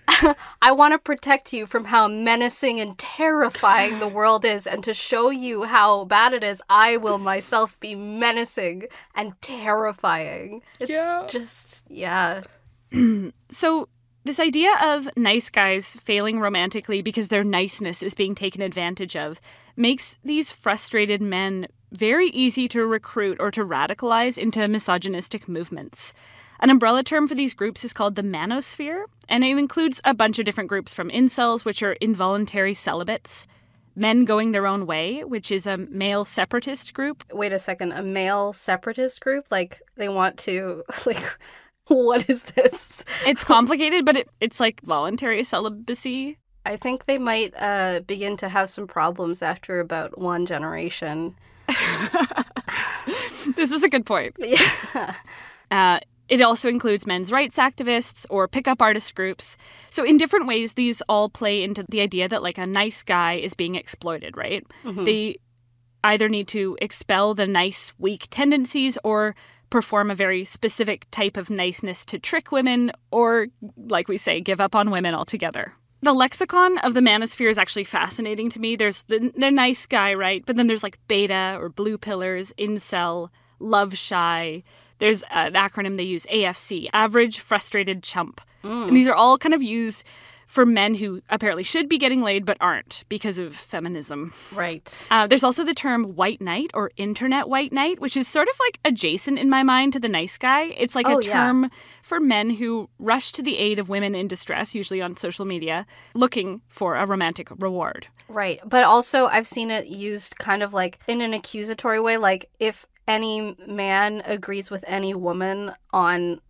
I 0.61 0.71
want 0.71 0.93
to 0.93 0.99
protect 0.99 1.53
you 1.53 1.65
from 1.65 1.85
how 1.85 2.07
menacing 2.07 2.79
and 2.79 2.97
terrifying 2.97 3.99
the 3.99 4.07
world 4.07 4.45
is, 4.45 4.67
and 4.67 4.83
to 4.83 4.93
show 4.93 5.29
you 5.29 5.63
how 5.63 6.05
bad 6.05 6.33
it 6.33 6.43
is, 6.43 6.61
I 6.69 6.97
will 6.97 7.17
myself 7.17 7.79
be 7.79 7.95
menacing 7.95 8.83
and 9.13 9.33
terrifying. 9.41 10.61
It's 10.79 10.89
Yeah. 10.89 11.25
just, 11.27 11.83
yeah. 11.89 12.43
so, 13.49 13.89
this 14.23 14.39
idea 14.39 14.75
of 14.81 15.07
nice 15.15 15.49
guys 15.51 15.95
failing 15.95 16.39
romantically 16.39 17.01
because 17.03 17.27
their 17.27 17.43
niceness 17.43 18.01
is 18.01 18.15
being 18.15 18.33
taken 18.33 18.61
advantage 18.61 19.15
of 19.15 19.39
makes 19.75 20.17
these 20.23 20.49
frustrated 20.49 21.21
men 21.21 21.67
very 21.91 22.29
easy 22.29 22.67
to 22.69 22.85
recruit 22.85 23.37
or 23.39 23.51
to 23.51 23.63
radicalize 23.63 24.37
into 24.37 24.67
misogynistic 24.67 25.47
movements. 25.47 26.13
An 26.59 26.69
umbrella 26.69 27.03
term 27.03 27.27
for 27.27 27.35
these 27.35 27.53
groups 27.53 27.83
is 27.83 27.93
called 27.93 28.15
the 28.15 28.21
manosphere, 28.21 29.05
and 29.27 29.43
it 29.43 29.57
includes 29.57 30.01
a 30.03 30.13
bunch 30.13 30.39
of 30.39 30.45
different 30.45 30.69
groups 30.69 30.93
from 30.93 31.09
incels, 31.09 31.65
which 31.65 31.83
are 31.83 31.93
involuntary 31.93 32.73
celibates, 32.73 33.47
men 33.95 34.25
going 34.25 34.51
their 34.51 34.67
own 34.67 34.85
way, 34.85 35.23
which 35.23 35.51
is 35.51 35.67
a 35.67 35.77
male 35.77 36.25
separatist 36.25 36.93
group, 36.93 37.23
Wait 37.31 37.51
a 37.51 37.59
second, 37.59 37.91
a 37.91 38.03
male 38.03 38.53
separatist 38.53 39.21
group? 39.21 39.45
Like, 39.51 39.81
they 39.95 40.09
want 40.09 40.37
to, 40.39 40.83
like, 41.05 41.23
what 41.87 42.29
is 42.29 42.43
this? 42.43 43.05
It's 43.25 43.43
complicated, 43.43 44.05
but 44.05 44.15
it, 44.15 44.29
it's 44.39 44.59
like 44.59 44.81
voluntary 44.81 45.43
celibacy. 45.43 46.37
I 46.65 46.77
think 46.77 47.05
they 47.05 47.19
might 47.19 47.53
uh, 47.57 47.99
begin 48.07 48.37
to 48.37 48.49
have 48.49 48.69
some 48.69 48.87
problems 48.87 49.43
after 49.43 49.79
about 49.79 50.17
one 50.17 50.45
generation. 50.45 51.35
This 53.55 53.71
is 53.71 53.83
a 53.83 53.89
good 53.89 54.05
point. 54.05 54.35
Yeah. 54.45 55.15
Uh, 55.71 55.99
it 56.27 56.41
also 56.41 56.69
includes 56.69 57.05
men's 57.05 57.31
rights 57.31 57.57
activists 57.57 58.25
or 58.29 58.47
pickup 58.47 58.81
artist 58.81 59.13
groups. 59.15 59.57
So, 59.89 60.03
in 60.03 60.17
different 60.17 60.47
ways, 60.47 60.73
these 60.73 61.01
all 61.07 61.29
play 61.29 61.63
into 61.63 61.85
the 61.89 62.01
idea 62.01 62.27
that, 62.27 62.43
like, 62.43 62.57
a 62.57 62.65
nice 62.65 63.03
guy 63.03 63.33
is 63.33 63.53
being 63.53 63.75
exploited, 63.75 64.35
right? 64.35 64.65
Mm-hmm. 64.83 65.03
They 65.03 65.37
either 66.03 66.29
need 66.29 66.47
to 66.49 66.77
expel 66.81 67.33
the 67.33 67.47
nice, 67.47 67.93
weak 67.97 68.27
tendencies 68.29 68.97
or 69.03 69.35
perform 69.69 70.11
a 70.11 70.15
very 70.15 70.45
specific 70.45 71.07
type 71.11 71.37
of 71.37 71.49
niceness 71.49 72.05
to 72.05 72.19
trick 72.19 72.51
women 72.51 72.91
or, 73.11 73.47
like 73.87 74.07
we 74.07 74.17
say, 74.17 74.39
give 74.39 74.61
up 74.61 74.75
on 74.75 74.91
women 74.91 75.13
altogether. 75.13 75.73
The 76.01 76.13
lexicon 76.13 76.77
of 76.79 76.93
the 76.93 76.99
manosphere 76.99 77.49
is 77.49 77.57
actually 77.57 77.85
fascinating 77.85 78.49
to 78.51 78.59
me. 78.59 78.75
There's 78.75 79.03
the, 79.03 79.31
the 79.35 79.49
nice 79.49 79.87
guy, 79.87 80.13
right? 80.13 80.45
But 80.45 80.55
then 80.55 80.67
there's 80.67 80.83
like 80.83 80.99
beta 81.07 81.57
or 81.59 81.69
blue 81.69 81.97
pillars, 81.97 82.53
incel, 82.59 83.29
love 83.59 83.97
shy. 83.97 84.63
There's 84.99 85.23
an 85.31 85.53
acronym 85.53 85.97
they 85.97 86.03
use 86.03 86.25
AFC, 86.27 86.87
average 86.93 87.39
frustrated 87.39 88.03
chump. 88.03 88.41
And 88.63 88.95
these 88.97 89.07
are 89.07 89.13
all 89.13 89.37
kind 89.37 89.53
of 89.53 89.61
used 89.61 90.03
for 90.47 90.65
men 90.65 90.93
who 90.95 91.21
apparently 91.29 91.63
should 91.63 91.87
be 91.89 91.97
getting 91.97 92.21
laid 92.21 92.45
but 92.45 92.55
aren't 92.61 93.03
because 93.09 93.37
of 93.39 93.55
feminism. 93.55 94.31
Right. 94.53 94.95
Uh, 95.11 95.27
there's 95.27 95.43
also 95.43 95.63
the 95.63 95.73
term 95.73 96.15
white 96.15 96.39
knight 96.41 96.71
or 96.73 96.91
internet 96.97 97.47
white 97.49 97.71
knight, 97.73 97.99
which 97.99 98.15
is 98.17 98.27
sort 98.27 98.47
of 98.47 98.55
like 98.59 98.79
adjacent 98.85 99.37
in 99.37 99.49
my 99.49 99.63
mind 99.63 99.93
to 99.93 99.99
the 99.99 100.07
nice 100.09 100.37
guy. 100.37 100.65
It's 100.77 100.95
like 100.95 101.07
Oh, 101.07 101.19
a 101.19 101.23
yeah. 101.23 101.33
term 101.33 101.69
for 102.03 102.19
men 102.19 102.49
who 102.51 102.89
rush 102.99 103.31
to 103.33 103.41
the 103.43 103.57
aid 103.57 103.77
of 103.79 103.89
women 103.89 104.15
in 104.15 104.27
distress, 104.27 104.73
usually 104.73 105.01
on 105.01 105.17
social 105.17 105.45
media, 105.45 105.85
looking 106.13 106.61
for 106.69 106.95
a 106.95 107.05
romantic 107.05 107.49
reward. 107.59 108.07
Right. 108.27 108.59
But 108.65 108.83
also, 108.83 109.25
I've 109.27 109.47
seen 109.47 109.69
it 109.71 109.87
used 109.87 110.37
kind 110.39 110.63
of 110.63 110.73
like 110.73 110.99
in 111.07 111.21
an 111.21 111.33
accusatory 111.33 111.99
way. 111.99 112.17
Like, 112.17 112.49
if 112.59 112.85
any 113.07 113.55
man 113.67 114.21
agrees 114.25 114.71
with 114.71 114.83
any 114.87 115.13
woman 115.13 115.73
on 115.91 116.41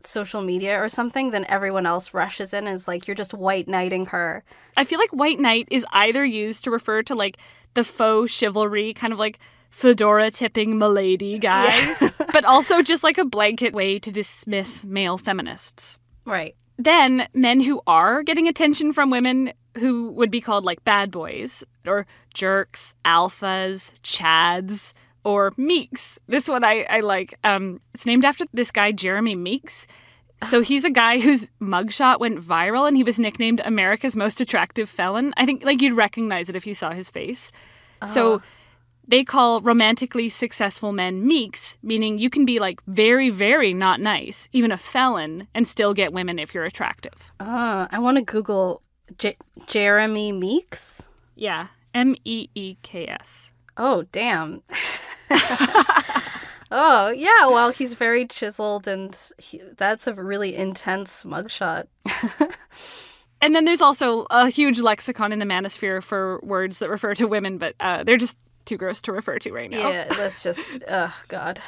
social 0.00 0.42
media 0.42 0.80
or 0.82 0.88
something, 0.88 1.30
then 1.30 1.44
everyone 1.48 1.84
else 1.86 2.14
rushes 2.14 2.54
in 2.54 2.66
and 2.66 2.74
is 2.74 2.86
like, 2.88 3.06
you're 3.06 3.14
just 3.14 3.34
white 3.34 3.68
knighting 3.68 4.06
her. 4.06 4.44
I 4.76 4.84
feel 4.84 4.98
like 4.98 5.10
white 5.10 5.40
knight 5.40 5.68
is 5.70 5.84
either 5.92 6.24
used 6.24 6.64
to 6.64 6.70
refer 6.70 7.02
to 7.02 7.14
like 7.14 7.38
the 7.74 7.84
faux 7.84 8.32
chivalry, 8.32 8.94
kind 8.94 9.12
of 9.12 9.18
like 9.18 9.38
fedora 9.70 10.30
tipping 10.30 10.78
milady 10.78 11.38
guy, 11.38 11.94
but 12.32 12.44
also 12.44 12.80
just 12.80 13.02
like 13.04 13.18
a 13.18 13.24
blanket 13.24 13.74
way 13.74 13.98
to 13.98 14.10
dismiss 14.10 14.84
male 14.84 15.18
feminists. 15.18 15.98
Right. 16.24 16.54
then 16.78 17.26
men 17.34 17.60
who 17.60 17.80
are 17.86 18.22
getting 18.22 18.46
attention 18.46 18.92
from 18.92 19.10
women 19.10 19.52
who 19.78 20.12
would 20.12 20.30
be 20.30 20.40
called 20.40 20.64
like 20.64 20.84
bad 20.84 21.10
boys 21.10 21.64
or 21.86 22.06
jerks, 22.34 22.94
alphas, 23.04 23.92
chads, 24.02 24.92
or 25.24 25.52
meeks. 25.56 26.18
This 26.28 26.48
one 26.48 26.64
I, 26.64 26.86
I 26.88 27.00
like. 27.00 27.38
Um, 27.44 27.80
it's 27.94 28.06
named 28.06 28.24
after 28.24 28.44
this 28.52 28.70
guy, 28.70 28.92
Jeremy 28.92 29.34
Meeks. 29.34 29.86
So 30.48 30.60
he's 30.60 30.84
a 30.84 30.90
guy 30.90 31.18
whose 31.18 31.50
mugshot 31.60 32.20
went 32.20 32.40
viral 32.40 32.86
and 32.86 32.96
he 32.96 33.02
was 33.02 33.18
nicknamed 33.18 33.60
America's 33.64 34.14
most 34.14 34.40
attractive 34.40 34.88
felon. 34.88 35.34
I 35.36 35.44
think 35.44 35.64
like 35.64 35.82
you'd 35.82 35.96
recognize 35.96 36.48
it 36.48 36.54
if 36.56 36.66
you 36.66 36.74
saw 36.74 36.92
his 36.92 37.10
face. 37.10 37.50
So 38.04 38.40
they 39.08 39.24
call 39.24 39.60
romantically 39.60 40.28
successful 40.28 40.92
men 40.92 41.26
meeks, 41.26 41.76
meaning 41.82 42.18
you 42.18 42.30
can 42.30 42.44
be 42.44 42.60
like 42.60 42.80
very, 42.86 43.30
very 43.30 43.74
not 43.74 44.00
nice, 44.00 44.48
even 44.52 44.70
a 44.70 44.76
felon, 44.76 45.48
and 45.54 45.66
still 45.66 45.92
get 45.94 46.12
women 46.12 46.38
if 46.38 46.54
you're 46.54 46.64
attractive. 46.64 47.32
Uh, 47.40 47.88
I 47.90 47.98
want 47.98 48.18
to 48.18 48.22
Google 48.22 48.82
J- 49.16 49.36
Jeremy 49.66 50.30
Meeks. 50.30 51.02
Yeah. 51.34 51.68
M 51.94 52.14
E 52.24 52.48
E 52.54 52.76
K 52.82 53.06
S. 53.08 53.50
Oh, 53.76 54.04
damn. 54.12 54.62
oh, 56.70 57.10
yeah. 57.10 57.46
Well, 57.46 57.70
he's 57.70 57.94
very 57.94 58.26
chiseled, 58.26 58.88
and 58.88 59.16
he, 59.38 59.60
that's 59.76 60.06
a 60.06 60.14
really 60.14 60.54
intense 60.54 61.24
mugshot. 61.24 61.86
And 63.40 63.54
then 63.54 63.64
there's 63.64 63.82
also 63.82 64.26
a 64.30 64.48
huge 64.48 64.80
lexicon 64.80 65.32
in 65.32 65.38
the 65.38 65.44
manosphere 65.44 66.02
for 66.02 66.40
words 66.42 66.80
that 66.80 66.90
refer 66.90 67.14
to 67.14 67.26
women, 67.26 67.58
but 67.58 67.74
uh, 67.78 68.02
they're 68.02 68.16
just 68.16 68.36
too 68.64 68.76
gross 68.76 69.00
to 69.02 69.12
refer 69.12 69.38
to 69.38 69.52
right 69.52 69.70
now. 69.70 69.90
Yeah, 69.90 70.12
that's 70.12 70.42
just, 70.42 70.82
oh, 70.88 71.14
God. 71.28 71.60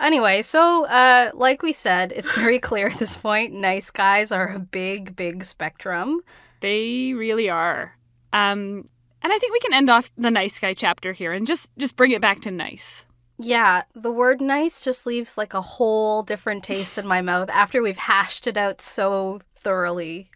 Anyway, 0.00 0.42
so 0.42 0.86
uh, 0.86 1.30
like 1.34 1.62
we 1.62 1.72
said, 1.72 2.12
it's 2.12 2.32
very 2.32 2.58
clear 2.58 2.88
at 2.88 2.98
this 2.98 3.16
point 3.16 3.52
nice 3.54 3.90
guys 3.90 4.32
are 4.32 4.48
a 4.48 4.58
big, 4.58 5.16
big 5.16 5.44
spectrum. 5.44 6.20
They 6.60 7.12
really 7.14 7.48
are. 7.48 7.96
Um, 8.32 8.88
and 9.22 9.32
I 9.32 9.38
think 9.38 9.52
we 9.52 9.60
can 9.60 9.74
end 9.74 9.90
off 9.90 10.10
the 10.16 10.30
nice 10.30 10.58
guy 10.58 10.74
chapter 10.74 11.12
here 11.12 11.32
and 11.32 11.46
just 11.46 11.68
just 11.78 11.96
bring 11.96 12.12
it 12.12 12.20
back 12.20 12.40
to 12.42 12.50
nice. 12.50 13.04
Yeah, 13.38 13.82
the 13.94 14.12
word 14.12 14.40
nice 14.40 14.82
just 14.82 15.04
leaves 15.04 15.36
like 15.36 15.52
a 15.52 15.60
whole 15.60 16.22
different 16.22 16.64
taste 16.64 16.96
in 16.96 17.06
my 17.06 17.20
mouth 17.22 17.50
after 17.50 17.82
we've 17.82 17.96
hashed 17.96 18.46
it 18.46 18.56
out 18.56 18.80
so 18.80 19.40
thoroughly. 19.54 20.30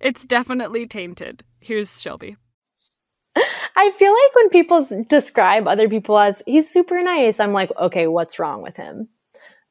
It's 0.00 0.24
definitely 0.24 0.86
tainted. 0.86 1.44
Here's 1.60 2.00
Shelby. 2.00 2.36
I 3.76 3.90
feel 3.92 4.12
like 4.12 4.34
when 4.34 4.50
people 4.50 4.86
describe 5.08 5.66
other 5.66 5.88
people 5.88 6.18
as 6.18 6.42
he's 6.46 6.70
super 6.70 7.02
nice, 7.02 7.40
I'm 7.40 7.52
like, 7.52 7.70
okay, 7.78 8.06
what's 8.06 8.38
wrong 8.38 8.62
with 8.62 8.76
him? 8.76 9.08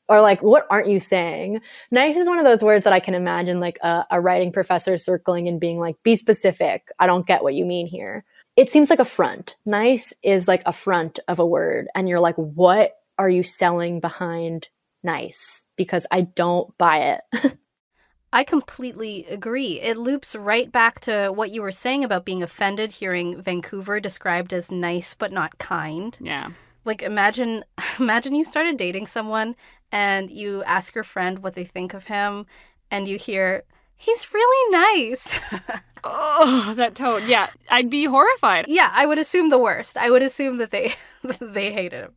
Or 0.10 0.22
like, 0.22 0.42
what 0.42 0.68
aren't 0.70 0.90
you 0.90 1.00
saying? 1.00 1.62
Nice 1.92 2.18
is 2.18 2.28
one 2.28 2.40
of 2.40 2.46
those 2.46 2.64
words 2.64 2.84
that 2.84 2.94
I 2.94 3.00
can 3.00 3.14
imagine 3.14 3.60
like 3.60 3.78
a, 3.82 4.06
a 4.12 4.20
writing 4.20 4.52
professor 4.52 4.98
circling 4.98 5.48
and 5.48 5.60
being 5.60 5.80
like, 5.80 5.96
be 6.04 6.16
specific. 6.16 6.90
I 7.00 7.08
don't 7.08 7.28
get 7.28 7.44
what 7.44 7.54
you 7.54 7.64
mean 7.64 7.88
here. 7.88 8.26
It 8.56 8.72
seems 8.72 8.90
like 8.90 9.00
a 9.00 9.06
front. 9.06 9.56
Nice 9.66 10.14
is 10.22 10.48
like 10.48 10.62
a 10.66 10.74
front 10.74 11.20
of 11.28 11.40
a 11.40 11.46
word. 11.46 11.88
And 11.96 12.08
you're 12.08 12.20
like, 12.20 12.36
what 12.36 12.94
are 13.18 13.30
you 13.30 13.44
selling 13.44 14.00
behind 14.00 14.70
nice? 15.04 15.66
Because 15.76 16.06
I 16.12 16.22
don't 16.22 16.78
buy 16.78 17.20
it. 17.34 17.58
I 18.34 18.44
completely 18.44 19.26
agree. 19.30 19.80
It 19.80 19.98
loops 19.98 20.36
right 20.36 20.72
back 20.72 21.00
to 21.02 21.30
what 21.30 21.52
you 21.52 21.62
were 21.62 21.72
saying 21.72 22.04
about 22.04 22.26
being 22.26 22.42
offended 22.42 22.94
hearing 22.94 23.40
Vancouver 23.40 24.00
described 24.00 24.54
as 24.54 24.72
nice 24.72 25.14
but 25.14 25.32
not 25.32 25.60
kind. 25.60 26.18
Yeah. 26.20 26.50
Like 26.84 27.04
imagine 27.04 27.64
imagine 28.00 28.34
you 28.34 28.44
started 28.44 28.78
dating 28.78 29.06
someone 29.06 29.56
and 29.92 30.32
you 30.32 30.64
ask 30.64 30.96
your 30.96 31.04
friend 31.04 31.40
what 31.40 31.54
they 31.54 31.64
think 31.64 31.94
of 31.94 32.06
him 32.06 32.48
and 32.90 33.08
you 33.08 33.18
hear 33.20 33.64
he's 34.04 34.34
really 34.34 34.72
nice. 34.72 35.40
Oh, 36.06 36.74
that 36.76 36.96
tone. 36.96 37.24
Yeah, 37.28 37.48
I'd 37.70 37.90
be 37.90 38.04
horrified. 38.04 38.66
yeah, 38.68 38.92
I 38.94 39.06
would 39.06 39.18
assume 39.18 39.50
the 39.50 39.58
worst. 39.58 39.98
I 39.98 40.10
would 40.12 40.22
assume 40.22 40.58
that 40.58 40.70
they 40.70 40.96
they 41.40 41.72
hated 41.72 42.04
him. 42.04 42.12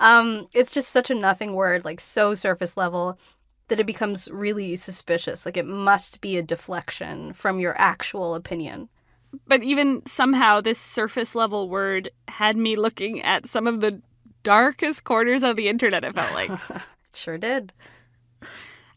Um 0.00 0.48
it's 0.52 0.72
just 0.72 0.90
such 0.90 1.08
a 1.08 1.14
nothing 1.14 1.54
word, 1.54 1.84
like 1.84 2.00
so 2.00 2.34
surface 2.34 2.76
level 2.76 3.16
that 3.68 3.78
it 3.78 3.86
becomes 3.86 4.28
really 4.32 4.74
suspicious. 4.74 5.46
Like 5.46 5.56
it 5.56 5.66
must 5.66 6.20
be 6.20 6.36
a 6.36 6.42
deflection 6.42 7.32
from 7.32 7.60
your 7.60 7.80
actual 7.80 8.34
opinion. 8.34 8.88
But 9.46 9.62
even 9.62 10.04
somehow, 10.04 10.60
this 10.60 10.80
surface 10.80 11.36
level 11.36 11.68
word 11.68 12.10
had 12.26 12.56
me 12.56 12.74
looking 12.74 13.22
at 13.22 13.46
some 13.46 13.68
of 13.68 13.80
the 13.80 14.02
darkest 14.42 15.04
corners 15.04 15.44
of 15.44 15.54
the 15.54 15.68
internet, 15.68 16.02
it 16.02 16.14
felt 16.14 16.32
like. 16.34 16.50
Sure 17.14 17.38
did. 17.38 17.72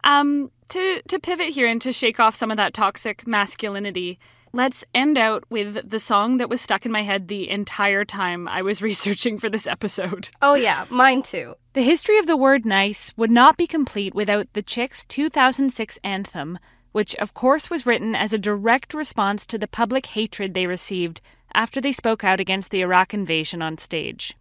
Um, 0.03 0.51
to 0.69 1.01
to 1.07 1.19
pivot 1.19 1.49
here 1.49 1.67
and 1.67 1.81
to 1.81 1.91
shake 1.91 2.19
off 2.19 2.35
some 2.35 2.51
of 2.51 2.57
that 2.57 2.73
toxic 2.73 3.27
masculinity, 3.27 4.19
let's 4.53 4.83
end 4.93 5.17
out 5.17 5.43
with 5.49 5.89
the 5.89 5.99
song 5.99 6.37
that 6.37 6.49
was 6.49 6.61
stuck 6.61 6.85
in 6.85 6.91
my 6.91 7.03
head 7.03 7.27
the 7.27 7.49
entire 7.49 8.05
time 8.05 8.47
I 8.47 8.61
was 8.61 8.81
researching 8.91 9.37
for 9.37 9.49
this 9.49 9.67
episode. 9.67 10.29
Oh 10.41 10.55
yeah, 10.55 10.85
mine 10.89 11.21
too. 11.21 11.55
The 11.73 11.83
history 11.83 12.17
of 12.17 12.27
the 12.27 12.37
word 12.37 12.65
nice 12.65 13.11
would 13.15 13.31
not 13.31 13.57
be 13.57 13.67
complete 13.67 14.13
without 14.13 14.51
the 14.53 14.61
Chicks' 14.61 15.05
2006 15.05 15.99
anthem, 16.03 16.59
which 16.91 17.15
of 17.15 17.33
course 17.33 17.69
was 17.69 17.85
written 17.85 18.15
as 18.15 18.33
a 18.33 18.37
direct 18.37 18.93
response 18.93 19.45
to 19.45 19.57
the 19.57 19.67
public 19.67 20.07
hatred 20.07 20.53
they 20.53 20.67
received 20.67 21.21
after 21.53 21.81
they 21.81 21.91
spoke 21.91 22.23
out 22.23 22.39
against 22.39 22.71
the 22.71 22.81
Iraq 22.81 23.13
invasion 23.13 23.61
on 23.61 23.77
stage. 23.77 24.35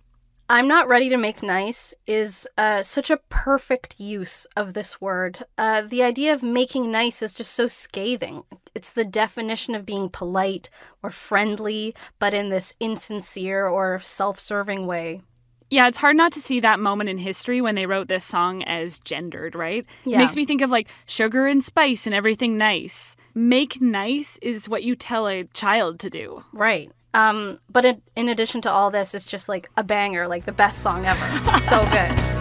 I'm 0.51 0.67
not 0.67 0.89
ready 0.89 1.09
to 1.11 1.17
make 1.17 1.45
nice 1.45 1.95
is 2.09 2.49
uh, 2.59 2.83
such 2.83 3.09
a 3.09 3.19
perfect 3.29 4.01
use 4.01 4.49
of 4.57 4.75
this 4.75 5.01
word. 5.01 5.45
Uh, 5.57 5.83
the 5.83 6.03
idea 6.03 6.35
of 6.35 6.43
making 6.43 6.91
nice 6.91 7.23
is 7.23 7.33
just 7.33 7.53
so 7.53 7.69
scathing. 7.69 8.43
It's 8.75 8.91
the 8.91 9.05
definition 9.05 9.77
of 9.77 9.87
being 9.87 10.09
polite 10.09 10.69
or 11.05 11.11
friendly, 11.11 11.95
but 12.19 12.35
in 12.35 12.49
this 12.49 12.75
insincere 12.81 13.69
or 13.69 14.01
self 14.01 14.41
serving 14.41 14.89
way. 14.89 15.23
Yeah, 15.71 15.87
it's 15.87 15.99
hard 15.99 16.17
not 16.17 16.33
to 16.33 16.41
see 16.41 16.59
that 16.59 16.81
moment 16.81 17.09
in 17.09 17.19
history 17.19 17.61
when 17.61 17.77
they 17.77 17.87
wrote 17.87 18.09
this 18.09 18.25
song 18.25 18.65
as 18.65 18.99
gendered, 18.99 19.55
right? 19.55 19.87
Yeah. 20.05 20.17
It 20.17 20.19
makes 20.19 20.35
me 20.35 20.47
think 20.47 20.63
of 20.63 20.71
like 20.71 20.89
sugar 21.07 21.47
and 21.47 21.63
spice 21.63 22.07
and 22.07 22.15
everything 22.15 22.59
nice. 22.59 23.15
Make 23.37 23.81
nice 23.81 24.37
is 24.43 24.69
what 24.69 24.83
you 24.83 24.97
tell 24.97 25.29
a 25.29 25.45
child 25.45 26.01
to 26.01 26.11
do. 26.11 26.45
Right. 26.53 26.91
Um, 27.13 27.59
but 27.69 27.85
in, 27.85 28.03
in 28.17 28.29
addition 28.29 28.61
to 28.63 28.71
all 28.71 28.91
this, 28.91 29.15
it's 29.15 29.25
just 29.25 29.49
like 29.49 29.69
a 29.77 29.83
banger, 29.83 30.29
like 30.29 30.47
the 30.47 30.53
best 30.53 30.81
song 30.81 31.07
ever. 31.07 31.61
so 31.61 31.81
good. 31.91 32.40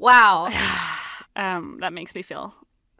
Wow. 0.00 0.48
Um, 1.36 1.78
that 1.80 1.92
makes 1.92 2.12
me 2.14 2.22
feel 2.22 2.54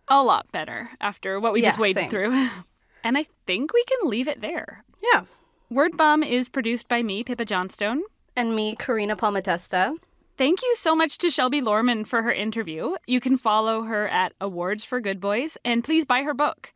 a 0.07 0.23
lot 0.23 0.51
better 0.53 0.89
after 1.01 1.41
what 1.41 1.53
we 1.53 1.61
just 1.61 1.81
waded 1.81 2.03
same. 2.03 2.11
through. 2.11 2.49
and 3.05 3.19
I 3.19 3.27
think 3.45 3.73
we 3.75 3.85
can 3.85 4.09
leave 4.09 4.29
it 4.29 4.41
there. 4.41 4.85
Yeah. 5.13 5.25
Word 5.69 5.97
Bomb 5.97 6.23
is 6.23 6.49
produced 6.49 6.89
by 6.89 7.03
me, 7.03 7.25
Pippa 7.25 7.45
Johnstone. 7.45 8.03
And 8.37 8.55
me, 8.55 8.77
Karina 8.77 9.17
Palmatesta. 9.17 9.97
Thank 10.39 10.63
you 10.63 10.75
so 10.75 10.95
much 10.95 11.19
to 11.19 11.29
Shelby 11.29 11.61
Lorman 11.61 12.05
for 12.05 12.23
her 12.23 12.33
interview. 12.33 12.95
You 13.07 13.21
can 13.21 13.37
follow 13.37 13.83
her 13.83 14.09
at 14.09 14.33
Awards 14.41 14.85
for 14.85 15.01
Good 15.01 15.21
Boys 15.21 15.59
and 15.65 15.85
please 15.85 16.05
buy 16.05 16.23
her 16.23 16.33
book. 16.33 16.73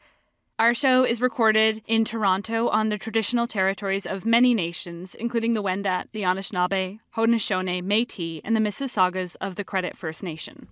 Our 0.57 0.73
show 0.73 1.03
is 1.03 1.21
recorded 1.21 1.83
in 1.88 2.05
Toronto 2.05 2.69
on 2.69 2.88
the 2.88 2.97
traditional 2.97 3.49
territories 3.49 4.07
of 4.07 4.25
many 4.25 4.55
nations, 4.55 5.17
including 5.17 5.55
the 5.55 5.62
Wendat, 5.64 6.05
the 6.12 6.23
Anishinaabe, 6.23 7.01
Haudenosaunee, 7.17 7.83
Métis, 7.83 8.40
and 8.45 8.55
the 8.55 8.61
Mississaugas 8.61 9.35
of 9.40 9.57
the 9.57 9.64
Credit 9.64 9.97
First 9.97 10.23
Nation. 10.23 10.69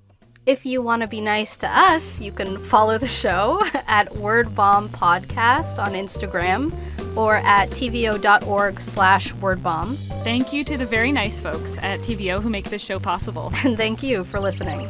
If 0.46 0.64
you 0.64 0.82
want 0.82 1.02
to 1.02 1.08
be 1.08 1.20
nice 1.20 1.56
to 1.58 1.68
us, 1.68 2.20
you 2.20 2.30
can 2.30 2.58
follow 2.58 2.96
the 2.96 3.08
show 3.08 3.60
at 3.88 4.14
Word 4.18 4.54
Bomb 4.54 4.88
Podcast 4.88 5.84
on 5.84 5.94
Instagram 5.94 6.72
or 7.16 7.38
at 7.38 7.70
tvo.org 7.70 8.80
slash 8.80 9.32
wordbomb. 9.34 9.96
Thank 10.22 10.52
you 10.52 10.62
to 10.62 10.76
the 10.76 10.86
very 10.86 11.10
nice 11.10 11.40
folks 11.40 11.76
at 11.78 12.00
TVO 12.02 12.40
who 12.40 12.50
make 12.50 12.70
this 12.70 12.82
show 12.82 13.00
possible. 13.00 13.52
And 13.64 13.76
thank 13.76 14.00
you 14.00 14.22
for 14.22 14.38
listening. 14.38 14.88